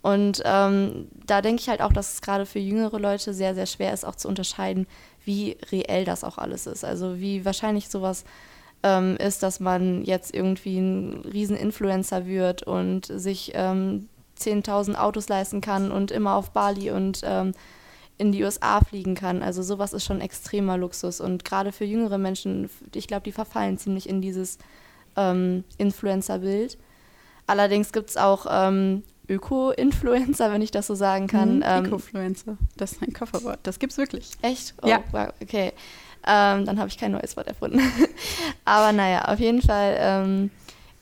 Und 0.04 0.42
ähm, 0.44 1.08
da 1.26 1.40
denke 1.40 1.62
ich 1.62 1.70
halt 1.70 1.80
auch, 1.80 1.90
dass 1.90 2.12
es 2.12 2.20
gerade 2.20 2.44
für 2.44 2.58
jüngere 2.58 2.98
Leute 2.98 3.32
sehr, 3.32 3.54
sehr 3.54 3.64
schwer 3.64 3.94
ist, 3.94 4.04
auch 4.04 4.16
zu 4.16 4.28
unterscheiden, 4.28 4.86
wie 5.24 5.56
reell 5.72 6.04
das 6.04 6.24
auch 6.24 6.36
alles 6.36 6.66
ist. 6.66 6.84
Also 6.84 7.20
wie 7.20 7.46
wahrscheinlich 7.46 7.88
sowas 7.88 8.26
ähm, 8.82 9.16
ist, 9.16 9.42
dass 9.42 9.60
man 9.60 10.04
jetzt 10.04 10.34
irgendwie 10.34 10.76
ein 10.76 11.22
Riesen-Influencer 11.24 12.26
wird 12.26 12.64
und 12.64 13.06
sich 13.06 13.52
ähm, 13.54 14.10
10.000 14.38 14.96
Autos 14.96 15.30
leisten 15.30 15.62
kann 15.62 15.90
und 15.90 16.10
immer 16.10 16.34
auf 16.34 16.50
Bali 16.50 16.90
und 16.90 17.22
ähm, 17.24 17.54
in 18.18 18.30
die 18.30 18.44
USA 18.44 18.80
fliegen 18.80 19.14
kann. 19.14 19.42
Also 19.42 19.62
sowas 19.62 19.94
ist 19.94 20.04
schon 20.04 20.20
extremer 20.20 20.76
Luxus. 20.76 21.18
Und 21.22 21.46
gerade 21.46 21.72
für 21.72 21.86
jüngere 21.86 22.18
Menschen, 22.18 22.68
ich 22.94 23.08
glaube, 23.08 23.24
die 23.24 23.32
verfallen 23.32 23.78
ziemlich 23.78 24.06
in 24.06 24.20
dieses 24.20 24.58
ähm, 25.16 25.64
Influencer-Bild. 25.78 26.76
Allerdings 27.46 27.90
gibt 27.90 28.10
es 28.10 28.18
auch 28.18 28.44
ähm, 28.50 29.02
Öko-Influencer, 29.28 30.52
wenn 30.52 30.62
ich 30.62 30.70
das 30.70 30.86
so 30.86 30.94
sagen 30.94 31.26
kann. 31.26 31.56
Mhm, 31.56 31.64
Ähm, 31.66 31.84
Ecofluencer. 31.86 32.56
Das 32.76 32.92
ist 32.92 33.02
ein 33.02 33.12
Kofferwort. 33.12 33.58
Das 33.62 33.78
gibt's 33.78 33.96
wirklich. 33.98 34.30
Echt? 34.42 34.74
Oh, 34.82 34.88
Ja. 34.88 35.00
wow, 35.12 35.28
okay. 35.42 35.72
Ähm, 36.26 36.64
dann 36.64 36.78
habe 36.78 36.88
ich 36.88 36.98
kein 36.98 37.12
neues 37.12 37.36
Wort 37.36 37.48
erfunden. 37.48 37.80
Aber 38.64 38.92
naja, 38.92 39.26
auf 39.26 39.38
jeden 39.40 39.60
Fall, 39.60 39.96
ähm, 39.98 40.50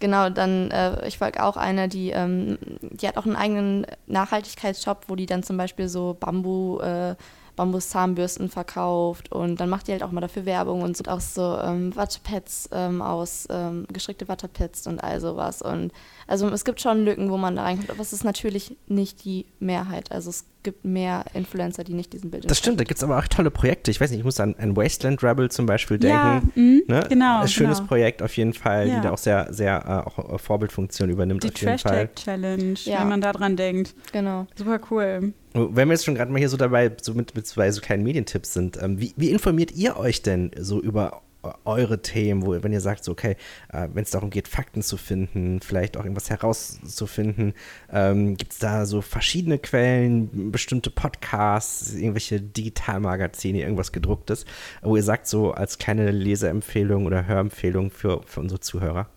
genau, 0.01 0.31
dann, 0.31 0.71
äh, 0.73 1.07
ich 1.07 1.19
folge 1.19 1.43
auch 1.45 1.57
einer, 1.57 1.87
die, 1.89 2.11
ähm, 2.11 2.59
die 2.81 3.07
hat 3.07 3.17
auch 3.17 3.25
einen 3.27 3.37
eigenen 3.37 3.87
Nachhaltigkeitsshop, 4.09 5.05
wo 5.09 5.15
die 5.15 5.27
dann 5.27 5.43
zum 5.45 5.57
Beispiel 5.57 5.89
so 5.89 6.17
Bambu, 6.19 6.81
äh, 6.81 7.15
Bambuszahnbürsten 7.57 8.49
verkauft 8.49 9.31
und 9.31 9.61
dann 9.61 9.69
macht 9.69 9.89
die 9.89 9.93
halt 9.93 10.03
auch 10.03 10.13
mal 10.13 10.21
dafür 10.21 10.47
Werbung 10.47 10.83
und 10.83 10.97
so 10.97 11.05
auch 11.05 11.21
so 11.21 11.59
ähm, 11.59 11.95
Wattepads 11.95 12.71
ähm, 12.73 13.03
aus, 13.03 13.47
ähm, 13.51 13.87
gestrickte 13.93 14.29
Wattepads 14.29 14.87
und 14.87 15.03
all 15.03 15.21
sowas. 15.21 15.63
Und 15.63 15.93
also 16.27 16.49
es 16.49 16.65
gibt 16.65 16.81
schon 16.81 17.05
Lücken, 17.05 17.31
wo 17.31 17.37
man 17.37 17.57
da 17.57 17.63
reinkommt, 17.63 17.91
aber 17.91 18.01
es 18.01 18.13
ist 18.13 18.25
natürlich 18.25 18.77
nicht 18.87 19.25
die 19.25 19.47
Mehrheit. 19.61 20.13
Also 20.13 20.31
es 20.31 20.47
gibt 20.63 20.85
mehr 20.85 21.25
Influencer, 21.35 21.85
die 21.85 21.95
nicht 21.95 22.13
diesem 22.13 22.31
Bild 22.31 22.51
Das 22.51 22.59
stimmt, 22.59 22.79
da 22.81 22.85
gibt 22.85 22.99
es 22.99 23.05
aber 23.05 23.19
auch 23.19 23.27
tolle 23.29 23.51
Projekte. 23.51 23.91
Ich 23.91 24.01
weiß 24.01 24.11
nicht, 24.11 24.21
ich 24.21 24.25
muss 24.25 24.39
an, 24.41 24.55
an 24.59 24.77
Wasteland 24.77 25.23
Rebel 25.23 25.51
zum 25.51 25.67
Beispiel 25.67 26.03
Ja, 26.05 26.41
denken. 26.41 26.53
mhm, 26.61 26.83
ne? 26.87 27.07
genau, 27.09 27.41
Ein 27.43 27.49
schönes 27.49 27.79
genau. 27.79 27.89
Projekt 27.89 28.23
auf 28.23 28.37
jeden 28.37 28.53
Fall, 28.53 28.89
Ja. 28.89 28.97
die 28.97 29.01
da 29.03 29.11
auch 29.13 29.19
sehr, 29.19 29.53
sehr 29.53 29.83
äh, 29.87 30.09
auch 30.09 30.35
äh, 30.35 30.39
Vorbildfunktion 30.39 31.11
übernimmt 31.11 31.43
Die 31.45 31.49
auf 31.49 31.61
jeden 31.61 31.79
Fall. 31.79 32.09
Trash-Tag-Challenge, 32.09 32.75
Ja. 32.85 33.01
wenn 33.01 33.09
man 33.09 33.21
da 33.21 33.33
dran 33.33 33.57
denkt. 33.57 33.95
Genau. 34.13 34.47
Super 34.57 34.81
cool. 34.91 35.33
Wenn 35.55 35.89
wir 35.89 35.93
jetzt 35.95 36.05
schon 36.05 36.15
gerade 36.15 36.33
mal 36.33 36.39
hier 36.39 36.49
so 36.49 36.57
dabei, 36.57 36.91
so 37.03 37.13
mit, 37.15 37.35
mit 37.35 37.47
zwei 37.47 37.71
so 37.73 37.81
kleinen 37.81 38.03
Medientipps 38.05 38.55
sind, 38.55 38.83
ähm, 38.83 39.01
wie, 39.01 39.13
wie 39.17 39.31
informiert 39.31 39.73
ihr 39.73 39.97
euch 39.99 40.23
denn 40.23 40.51
so 40.59 40.81
über 40.81 41.23
eure 41.65 42.03
Themen, 42.03 42.47
wo, 42.47 42.63
wenn 42.63 42.73
ihr 42.73 42.81
sagt, 42.81 43.05
so, 43.05 43.13
okay, 43.13 43.37
äh, 43.73 43.89
wenn 43.93 44.05
es 44.05 44.11
darum 44.11 44.31
geht, 44.31 44.49
Fakten 44.49 44.83
zu 44.83 44.97
finden, 44.97 45.61
vielleicht 45.61 45.97
auch 45.97 46.05
irgendwas 46.05 46.31
herauszufinden, 46.31 47.55
ähm, 47.91 48.37
gibt 48.37 48.53
es 48.53 48.59
da 48.59 48.87
so 48.87 49.01
verschiedene 49.01 49.59
Quellen, 49.59 50.53
bestimmte 50.53 50.91
Podcasts, 50.91 51.95
irgendwelche 51.95 52.41
Digitalmagazine, 52.41 53.61
irgendwas 53.61 53.93
gedrucktes, 53.93 54.45
wo 54.83 54.97
ihr 54.97 55.03
sagt, 55.03 55.27
so 55.27 55.53
als 55.53 55.79
kleine 55.79 56.11
Leseempfehlung 56.11 57.07
oder 57.07 57.27
Hörempfehlung 57.27 57.91
für, 57.91 58.23
für 58.25 58.41
unsere 58.41 58.61
Zuhörer? 58.61 59.09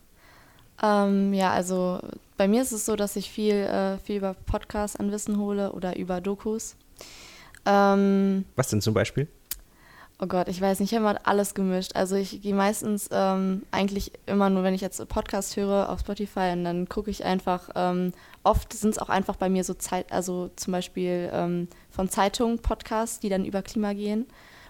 Ähm, 0.81 1.33
ja, 1.33 1.51
also 1.51 1.99
bei 2.37 2.47
mir 2.47 2.61
ist 2.61 2.71
es 2.71 2.85
so, 2.85 2.95
dass 2.95 3.15
ich 3.15 3.29
viel, 3.29 3.55
äh, 3.55 3.97
viel 3.99 4.17
über 4.17 4.33
Podcasts 4.33 4.97
an 4.97 5.11
Wissen 5.11 5.37
hole 5.37 5.71
oder 5.71 5.95
über 5.97 6.21
Dokus. 6.21 6.75
Ähm, 7.65 8.45
Was 8.55 8.69
denn 8.69 8.81
zum 8.81 8.93
Beispiel? 8.93 9.27
Oh 10.19 10.27
Gott, 10.27 10.47
ich 10.47 10.61
weiß 10.61 10.79
nicht, 10.79 10.91
ich 10.91 10.95
habe 10.95 11.05
mal 11.05 11.19
alles 11.23 11.53
gemischt. 11.53 11.95
Also 11.95 12.15
ich 12.15 12.41
gehe 12.41 12.55
meistens 12.55 13.09
ähm, 13.11 13.63
eigentlich 13.71 14.11
immer 14.25 14.49
nur, 14.49 14.63
wenn 14.63 14.73
ich 14.73 14.81
jetzt 14.81 15.05
Podcast 15.09 15.57
höre 15.57 15.89
auf 15.89 15.99
Spotify 15.99 16.51
und 16.53 16.63
dann 16.63 16.87
gucke 16.87 17.11
ich 17.11 17.25
einfach, 17.25 17.69
ähm, 17.75 18.13
oft 18.43 18.71
sind 18.73 18.91
es 18.91 18.97
auch 18.97 19.09
einfach 19.09 19.35
bei 19.35 19.49
mir 19.49 19.63
so 19.63 19.73
Zeit, 19.73 20.11
also 20.11 20.49
zum 20.55 20.71
Beispiel 20.71 21.29
ähm, 21.33 21.67
von 21.89 22.09
Zeitungen 22.09 22.59
Podcasts, 22.59 23.19
die 23.19 23.29
dann 23.29 23.45
über 23.45 23.61
Klima 23.61 23.93
gehen. 23.93 24.25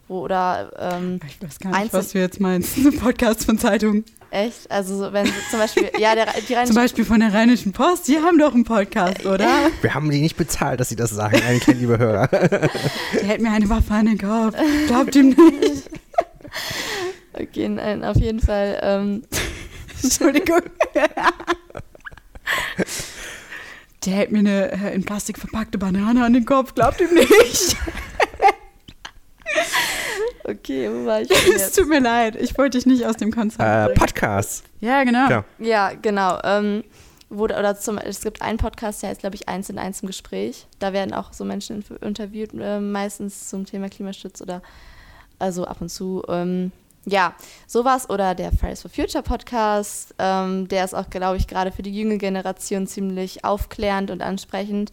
Wo, 0.08 0.20
oder 0.22 0.72
ähm, 0.78 1.20
Ich 1.28 1.42
weiß 1.42 1.60
gar 1.60 1.70
nicht, 1.72 1.80
Einzel- 1.80 2.00
was 2.00 2.10
du 2.12 2.20
jetzt 2.20 2.40
meinst. 2.40 2.78
Ein 2.86 2.98
Podcast 3.00 3.46
von 3.46 3.58
Zeitung. 3.58 4.04
echt, 4.30 4.70
also 4.70 4.98
so, 4.98 5.14
wenn 5.14 5.26
sie 5.26 5.32
zum 5.50 5.60
Beispiel, 5.60 5.90
ja, 5.98 6.14
der, 6.14 6.28
die 6.48 6.54
rein 6.54 6.68
Zum 6.68 6.76
Beispiel 6.76 7.06
von 7.06 7.20
der 7.20 7.34
Rheinischen 7.34 7.72
Post. 7.72 8.08
Die 8.08 8.20
haben 8.20 8.38
doch 8.38 8.54
einen 8.54 8.66
Podcast, 8.66 9.26
oder? 9.26 9.48
Wir 9.82 9.94
haben 9.96 10.10
die 10.12 10.22
nicht 10.22 10.38
bezahlt, 10.38 10.80
dass 10.80 10.90
sie 10.90 10.96
das 10.96 11.10
sagen, 11.10 11.42
eigentlich, 11.48 11.76
liebe 11.80 11.98
Hörer. 11.98 12.28
Der 12.28 13.24
hält 13.24 13.42
mir 13.42 13.52
eine 13.52 13.68
Waffe 13.70 13.94
an 13.94 14.06
den 14.06 14.18
Kopf. 14.20 14.56
Glaubt 14.88 15.16
ihm 15.16 15.30
nicht. 15.30 15.90
Okay, 17.34 17.68
nein, 17.70 18.04
auf 18.04 18.18
jeden 18.18 18.40
Fall. 18.40 18.80
Ähm, 18.84 19.24
Entschuldigung. 20.04 20.62
Der 24.06 24.14
hält 24.14 24.32
mir 24.32 24.40
eine 24.40 24.72
äh, 24.72 24.94
in 24.94 25.04
Plastik 25.04 25.40
verpackte 25.40 25.78
Banane 25.80 26.24
an 26.24 26.34
den 26.34 26.46
Kopf. 26.46 26.76
Glaubt 26.76 27.02
ihm 27.02 27.14
nicht. 27.14 27.76
Okay, 30.76 30.90
wo 30.92 31.06
war 31.06 31.22
ich 31.22 31.30
Es 31.56 31.72
tut 31.72 31.88
mir 31.88 32.00
leid. 32.00 32.36
Ich 32.36 32.58
wollte 32.58 32.78
dich 32.78 32.86
nicht 32.86 33.06
aus 33.06 33.18
dem 33.18 33.32
Konzept 33.32 33.64
äh. 33.64 33.94
Podcasts. 33.94 34.64
Ja, 34.80 35.04
genau. 35.04 35.28
Genau. 35.28 35.44
Ja, 35.60 35.92
genau. 35.94 36.40
Ähm, 36.44 36.84
wurde, 37.30 37.58
oder 37.58 37.76
zum, 37.76 37.98
es 37.98 38.22
gibt 38.22 38.42
einen 38.42 38.58
Podcast, 38.58 39.02
der 39.02 39.10
heißt, 39.10 39.22
glaube 39.22 39.36
ich, 39.36 39.48
Eins 39.48 39.70
in 39.70 39.78
Eins 39.78 40.02
im 40.02 40.08
Gespräch. 40.08 40.68
Da 40.80 40.94
werden 40.94 41.14
auch 41.14 41.34
so 41.34 41.46
Menschen 41.46 41.84
interviewt, 42.02 42.52
äh, 42.60 42.80
meistens 42.80 43.50
zum 43.50 43.66
Thema 43.66 43.90
Klimaschutz 43.90 44.42
oder 44.42 44.62
also 45.40 45.66
ab 45.66 45.82
und 45.82 45.90
zu. 45.90 46.24
Ähm, 46.28 46.72
ja, 47.08 47.36
sowas 47.68 48.10
oder 48.10 48.34
der 48.34 48.52
Fridays 48.52 48.82
for 48.82 48.90
Future 48.90 49.24
Podcast, 49.24 50.16
ähm, 50.18 50.68
der 50.68 50.86
ist 50.86 50.96
auch, 50.96 51.10
glaube 51.10 51.38
ich, 51.38 51.48
gerade 51.48 51.72
für 51.72 51.84
die 51.84 51.98
junge 51.98 52.18
Generation 52.18 52.88
ziemlich 52.88 53.44
aufklärend 53.46 54.10
und 54.10 54.22
ansprechend. 54.22 54.90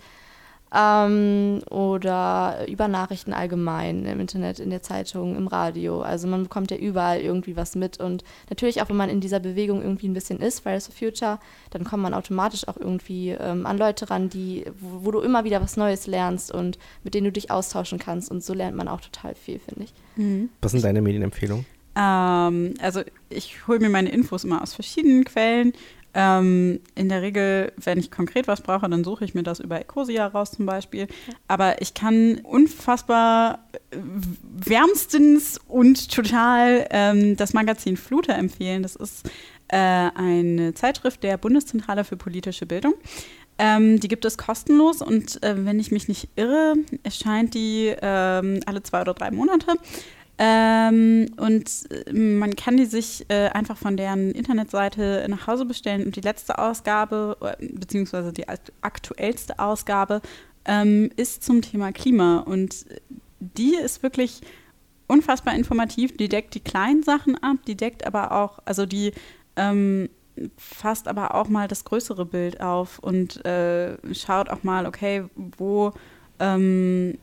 Ähm, 0.74 1.60
oder 1.70 2.66
über 2.66 2.88
Nachrichten 2.88 3.34
allgemein 3.34 4.06
im 4.06 4.20
Internet, 4.20 4.58
in 4.58 4.70
der 4.70 4.82
Zeitung, 4.82 5.36
im 5.36 5.46
Radio. 5.46 6.00
Also 6.00 6.26
man 6.28 6.44
bekommt 6.44 6.70
ja 6.70 6.78
überall 6.78 7.20
irgendwie 7.20 7.56
was 7.56 7.74
mit. 7.74 8.00
Und 8.00 8.24
natürlich 8.48 8.80
auch, 8.80 8.88
wenn 8.88 8.96
man 8.96 9.10
in 9.10 9.20
dieser 9.20 9.40
Bewegung 9.40 9.82
irgendwie 9.82 10.08
ein 10.08 10.14
bisschen 10.14 10.40
ist, 10.40 10.60
Fridays 10.60 10.86
for 10.86 10.94
Future, 10.94 11.38
dann 11.70 11.84
kommt 11.84 12.02
man 12.02 12.14
automatisch 12.14 12.66
auch 12.68 12.78
irgendwie 12.78 13.30
ähm, 13.30 13.66
an 13.66 13.76
Leute 13.76 14.08
ran, 14.08 14.30
die, 14.30 14.64
wo, 14.80 15.04
wo, 15.06 15.10
du 15.10 15.20
immer 15.20 15.44
wieder 15.44 15.60
was 15.60 15.76
Neues 15.76 16.06
lernst 16.06 16.52
und 16.52 16.78
mit 17.04 17.12
denen 17.14 17.26
du 17.26 17.32
dich 17.32 17.50
austauschen 17.50 17.98
kannst. 17.98 18.30
Und 18.30 18.42
so 18.42 18.54
lernt 18.54 18.76
man 18.76 18.88
auch 18.88 19.02
total 19.02 19.34
viel, 19.34 19.58
finde 19.58 19.84
ich. 19.84 19.92
Mhm. 20.16 20.48
Was 20.62 20.72
sind 20.72 20.84
deine 20.84 21.02
Medienempfehlungen? 21.02 21.66
Ähm, 21.94 22.74
also 22.80 23.02
ich 23.28 23.66
hole 23.66 23.78
mir 23.78 23.90
meine 23.90 24.10
Infos 24.10 24.44
immer 24.44 24.62
aus 24.62 24.74
verschiedenen 24.74 25.24
Quellen. 25.24 25.74
Ähm, 26.14 26.80
in 26.94 27.08
der 27.08 27.22
Regel, 27.22 27.72
wenn 27.76 27.98
ich 27.98 28.10
konkret 28.10 28.46
was 28.46 28.60
brauche, 28.60 28.88
dann 28.88 29.02
suche 29.02 29.24
ich 29.24 29.34
mir 29.34 29.42
das 29.42 29.60
über 29.60 29.80
Ecosia 29.80 30.26
raus 30.26 30.50
zum 30.50 30.66
Beispiel. 30.66 31.08
Aber 31.48 31.80
ich 31.80 31.94
kann 31.94 32.40
unfassbar 32.42 33.60
äh, 33.72 33.96
wärmstens 34.42 35.58
und 35.68 36.10
total 36.10 36.86
ähm, 36.90 37.36
das 37.36 37.54
Magazin 37.54 37.96
Fluter 37.96 38.34
empfehlen. 38.34 38.82
Das 38.82 38.96
ist 38.96 39.30
äh, 39.68 39.76
eine 39.76 40.74
Zeitschrift 40.74 41.22
der 41.22 41.38
Bundeszentrale 41.38 42.04
für 42.04 42.16
politische 42.16 42.66
Bildung. 42.66 42.94
Ähm, 43.58 44.00
die 44.00 44.08
gibt 44.08 44.24
es 44.24 44.38
kostenlos 44.38 45.02
und 45.02 45.42
äh, 45.42 45.64
wenn 45.64 45.78
ich 45.78 45.90
mich 45.90 46.08
nicht 46.08 46.28
irre, 46.36 46.74
erscheint 47.02 47.54
die 47.54 47.94
ähm, 48.02 48.60
alle 48.66 48.82
zwei 48.82 49.02
oder 49.02 49.14
drei 49.14 49.30
Monate. 49.30 49.76
Ähm, 50.38 51.30
und 51.36 51.70
äh, 51.90 52.12
man 52.12 52.56
kann 52.56 52.76
die 52.76 52.86
sich 52.86 53.26
äh, 53.28 53.48
einfach 53.48 53.76
von 53.76 53.96
deren 53.96 54.32
Internetseite 54.32 55.24
nach 55.28 55.46
Hause 55.46 55.64
bestellen. 55.64 56.04
Und 56.06 56.16
die 56.16 56.20
letzte 56.20 56.58
Ausgabe, 56.58 57.36
äh, 57.40 57.66
beziehungsweise 57.66 58.32
die 58.32 58.46
aktuellste 58.80 59.58
Ausgabe, 59.58 60.20
ähm, 60.64 61.10
ist 61.16 61.42
zum 61.42 61.62
Thema 61.62 61.92
Klima. 61.92 62.38
Und 62.38 62.86
die 63.40 63.74
ist 63.74 64.02
wirklich 64.02 64.40
unfassbar 65.06 65.54
informativ. 65.54 66.16
Die 66.16 66.28
deckt 66.28 66.54
die 66.54 66.60
kleinen 66.60 67.02
Sachen 67.02 67.36
ab, 67.42 67.58
die 67.66 67.76
deckt 67.76 68.06
aber 68.06 68.32
auch, 68.32 68.58
also 68.64 68.86
die 68.86 69.12
ähm, 69.56 70.08
fasst 70.56 71.08
aber 71.08 71.34
auch 71.34 71.48
mal 71.48 71.68
das 71.68 71.84
größere 71.84 72.24
Bild 72.24 72.60
auf 72.60 72.98
und 72.98 73.44
äh, 73.44 73.96
schaut 74.14 74.48
auch 74.48 74.62
mal, 74.62 74.86
okay, 74.86 75.24
wo 75.34 75.92
ähm, 76.38 77.18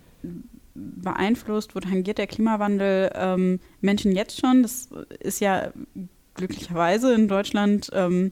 beeinflusst, 0.80 1.76
wo 1.76 1.80
tangiert 1.80 2.18
der 2.18 2.28
Klimawandel 2.28 3.12
ähm, 3.16 3.60
Menschen 3.82 4.12
jetzt 4.12 4.40
schon? 4.40 4.64
Das 4.64 4.90
ist 5.20 5.42
ja 5.42 5.72
glücklicherweise 6.36 7.14
in 7.14 7.28
Deutschland 7.28 7.90
ähm, 7.94 8.32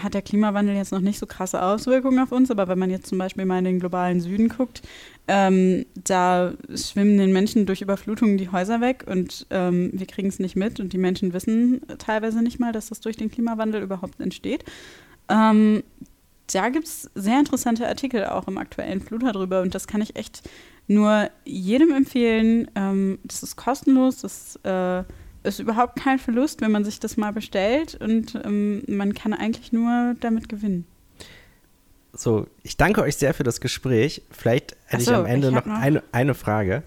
hat 0.00 0.14
der 0.14 0.22
Klimawandel 0.22 0.74
jetzt 0.74 0.92
noch 0.92 1.00
nicht 1.00 1.18
so 1.18 1.26
krasse 1.26 1.62
Auswirkungen 1.62 2.18
auf 2.18 2.32
uns, 2.32 2.50
aber 2.50 2.66
wenn 2.68 2.78
man 2.78 2.90
jetzt 2.90 3.06
zum 3.06 3.18
Beispiel 3.18 3.44
mal 3.44 3.58
in 3.58 3.64
den 3.64 3.80
globalen 3.80 4.20
Süden 4.20 4.48
guckt, 4.48 4.82
ähm, 5.28 5.86
da 5.94 6.52
schwimmen 6.74 7.16
den 7.16 7.32
Menschen 7.32 7.66
durch 7.66 7.80
Überflutungen 7.80 8.36
die 8.36 8.50
Häuser 8.50 8.80
weg 8.80 9.04
und 9.06 9.46
ähm, 9.50 9.90
wir 9.92 10.06
kriegen 10.06 10.28
es 10.28 10.38
nicht 10.38 10.56
mit 10.56 10.80
und 10.80 10.92
die 10.92 10.98
Menschen 10.98 11.32
wissen 11.32 11.80
teilweise 11.98 12.42
nicht 12.42 12.58
mal, 12.58 12.72
dass 12.72 12.88
das 12.88 13.00
durch 13.00 13.16
den 13.16 13.30
Klimawandel 13.30 13.82
überhaupt 13.82 14.20
entsteht. 14.20 14.64
Ähm, 15.28 15.82
da 16.52 16.68
gibt 16.68 16.86
es 16.86 17.10
sehr 17.14 17.38
interessante 17.38 17.88
Artikel 17.88 18.26
auch 18.26 18.48
im 18.48 18.58
aktuellen 18.58 19.00
Fluter 19.00 19.32
drüber 19.32 19.62
und 19.62 19.74
das 19.74 19.86
kann 19.86 20.02
ich 20.02 20.16
echt 20.16 20.42
nur 20.86 21.30
jedem 21.44 21.92
empfehlen. 21.92 22.70
Ähm, 22.74 23.18
das 23.24 23.42
ist 23.42 23.56
kostenlos, 23.56 24.20
das 24.20 24.58
äh, 24.64 25.04
ist 25.42 25.58
überhaupt 25.58 25.96
kein 25.96 26.18
Verlust, 26.18 26.60
wenn 26.60 26.72
man 26.72 26.84
sich 26.84 27.00
das 27.00 27.16
mal 27.16 27.32
bestellt 27.32 27.94
und 28.00 28.34
ähm, 28.44 28.82
man 28.86 29.14
kann 29.14 29.34
eigentlich 29.34 29.72
nur 29.72 30.14
damit 30.20 30.48
gewinnen. 30.48 30.86
So, 32.12 32.46
ich 32.62 32.76
danke 32.76 33.02
euch 33.02 33.16
sehr 33.16 33.34
für 33.34 33.42
das 33.42 33.60
Gespräch. 33.60 34.22
Vielleicht 34.30 34.76
hätte 34.86 35.04
so, 35.04 35.10
ich 35.10 35.16
am 35.16 35.26
Ende 35.26 35.48
ich 35.48 35.54
noch, 35.54 35.66
noch, 35.66 35.74
Eine, 35.74 36.02
eine 36.12 36.34
Frage. 36.34 36.82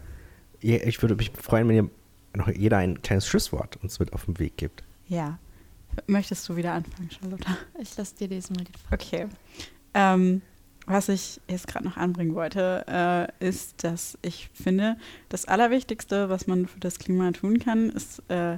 Ich 0.61 1.01
würde 1.01 1.15
mich 1.15 1.31
freuen, 1.31 1.67
wenn 1.67 1.75
ihr 1.75 1.89
noch 2.33 2.47
jeder 2.47 2.77
ein 2.77 3.01
kleines 3.01 3.27
Schlusswort 3.27 3.77
uns 3.83 3.99
mit 3.99 4.13
auf 4.13 4.25
den 4.25 4.39
Weg 4.39 4.57
gibt. 4.57 4.83
Ja. 5.07 5.37
Möchtest 6.07 6.47
du 6.47 6.55
wieder 6.55 6.73
anfangen, 6.73 7.09
Charlotte? 7.11 7.45
Ich 7.81 7.95
lasse 7.97 8.15
dir 8.15 8.27
diesmal 8.27 8.63
die 8.63 8.71
Frage. 8.87 9.03
Okay. 9.03 9.27
Ähm, 9.93 10.41
was 10.87 11.09
ich 11.09 11.41
jetzt 11.49 11.67
gerade 11.67 11.85
noch 11.85 11.97
anbringen 11.97 12.33
wollte, 12.33 12.85
äh, 12.87 13.45
ist, 13.45 13.83
dass 13.83 14.17
ich 14.21 14.49
finde, 14.53 14.97
das 15.29 15.45
Allerwichtigste, 15.45 16.29
was 16.29 16.47
man 16.47 16.65
für 16.65 16.79
das 16.79 16.97
Klima 16.97 17.31
tun 17.31 17.59
kann, 17.59 17.89
ist 17.89 18.23
äh, 18.29 18.57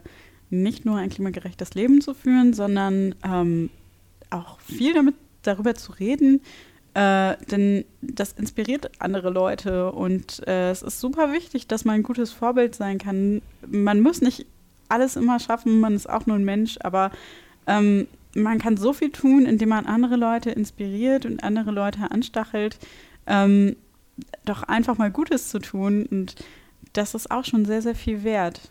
nicht 0.52 0.86
nur 0.86 0.98
ein 0.98 1.10
klimagerechtes 1.10 1.74
Leben 1.74 2.02
zu 2.02 2.13
führen, 2.13 2.54
sondern 2.54 3.15
ähm, 3.26 3.72
auch 4.30 4.60
viel 4.62 4.94
damit 4.94 5.15
darüber 5.42 5.74
zu 5.74 5.92
reden, 5.94 6.42
äh, 6.94 7.36
denn 7.52 7.84
das 8.02 8.34
inspiriert 8.34 8.92
andere 9.00 9.32
Leute 9.32 9.92
und 9.92 10.48
äh, 10.48 10.70
es 10.70 10.84
ist 10.84 11.00
super 11.00 11.34
wichtig, 11.34 11.68
dass 11.68 11.84
man 11.84 11.96
ein 11.96 12.04
gutes 12.04 12.32
Vorbild 12.32 12.76
sein 12.76 13.00
kann. 13.00 13.42
Man 13.68 14.02
muss 14.02 14.22
nicht 14.22 14.46
alles 14.88 15.15
immer 15.15 15.39
schaffen, 15.39 15.80
man 15.80 15.96
ist 15.96 16.10
auch 16.10 16.28
nur 16.28 16.36
ein 16.36 16.46
Mensch, 16.46 16.78
aber 16.82 17.12
ähm, 17.68 18.08
man 18.36 18.60
kann 18.60 18.78
so 18.78 18.94
viel 18.94 19.12
tun, 19.12 19.46
indem 19.46 19.70
man 19.70 19.86
andere 19.86 20.15
Leute 20.15 20.52
inspiriert 20.52 21.26
und 21.26 21.44
andere 21.44 21.72
Leute 21.72 22.12
anstachelt, 22.12 22.78
ähm, 23.26 23.76
doch 24.46 24.63
einfach 24.63 24.98
mal 24.98 25.12
Gutes 25.12 25.50
zu 25.50 25.60
tun. 25.60 26.06
Und 26.06 26.36
das 26.94 27.15
ist 27.15 27.32
auch 27.32 27.46
schon 27.46 27.65
sehr, 27.65 27.82
sehr 27.82 27.96
viel 27.96 28.24
wert. 28.24 28.62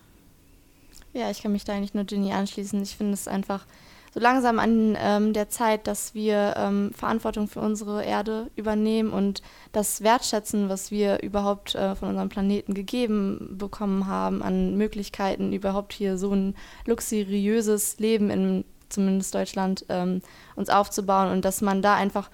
Ja, 1.12 1.30
ich 1.30 1.42
kann 1.42 1.52
mich 1.52 1.64
da 1.64 1.74
eigentlich 1.74 1.94
nur 1.94 2.04
Ginny 2.04 2.32
anschließen. 2.32 2.80
Ich 2.82 2.96
finde 2.96 3.14
es 3.14 3.26
einfach 3.26 3.66
so 4.14 4.20
langsam 4.20 4.58
an 4.58 4.96
ähm, 4.98 5.32
der 5.32 5.48
Zeit, 5.48 5.86
dass 5.86 6.14
wir 6.14 6.54
ähm, 6.56 6.92
Verantwortung 6.94 7.48
für 7.48 7.60
unsere 7.60 8.04
Erde 8.04 8.50
übernehmen 8.56 9.10
und 9.10 9.42
das 9.72 10.02
wertschätzen, 10.02 10.68
was 10.68 10.90
wir 10.90 11.22
überhaupt 11.22 11.74
äh, 11.74 11.94
von 11.94 12.08
unserem 12.08 12.28
Planeten 12.28 12.74
gegeben 12.74 13.56
bekommen 13.58 14.06
haben, 14.06 14.42
an 14.42 14.76
Möglichkeiten, 14.76 15.52
überhaupt 15.52 15.92
hier 15.92 16.16
so 16.16 16.32
ein 16.32 16.54
luxuriöses 16.86 17.98
Leben 17.98 18.30
in 18.30 18.64
zumindest 18.88 19.34
Deutschland, 19.34 19.84
ähm, 19.88 20.22
uns 20.56 20.70
aufzubauen 20.70 21.30
und 21.30 21.44
dass 21.44 21.60
man 21.60 21.82
da 21.82 21.94
einfach 21.94 22.30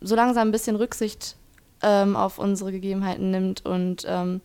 so 0.00 0.14
langsam 0.14 0.48
ein 0.48 0.52
bisschen 0.52 0.76
Rücksicht 0.76 1.36
ähm, 1.82 2.16
auf 2.16 2.38
unsere 2.38 2.72
Gegebenheiten 2.72 3.30
nimmt 3.30 3.64
und 3.64 4.04
ähm, 4.06 4.40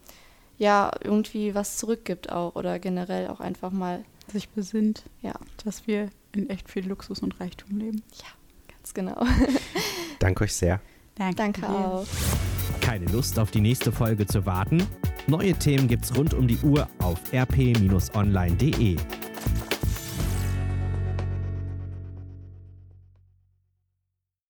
ja, 0.57 0.91
irgendwie 1.03 1.55
was 1.55 1.77
zurückgibt 1.77 2.31
auch 2.31 2.55
oder 2.55 2.79
generell 2.79 3.29
auch 3.29 3.39
einfach 3.39 3.71
mal 3.71 4.03
sich 4.31 4.49
besinnt, 4.49 5.03
ja. 5.21 5.33
dass 5.63 5.87
wir 5.87 6.09
in 6.35 6.49
echt 6.49 6.69
viel 6.69 6.87
Luxus 6.87 7.19
und 7.19 7.39
Reichtum 7.39 7.77
leben. 7.79 8.03
Ja, 8.17 8.27
ganz 8.75 8.93
genau. 8.93 9.25
Danke 10.19 10.43
euch 10.43 10.53
sehr. 10.53 10.81
Danke, 11.15 11.35
Danke 11.35 11.69
auch. 11.69 12.05
Keine 12.81 13.05
Lust 13.05 13.39
auf 13.39 13.51
die 13.51 13.61
nächste 13.61 13.91
Folge 13.91 14.25
zu 14.25 14.45
warten? 14.45 14.85
Neue 15.27 15.53
Themen 15.53 15.87
gibt's 15.87 16.15
rund 16.15 16.33
um 16.33 16.47
die 16.47 16.57
Uhr 16.59 16.87
auf 16.99 17.19
rp-online.de. 17.33 18.97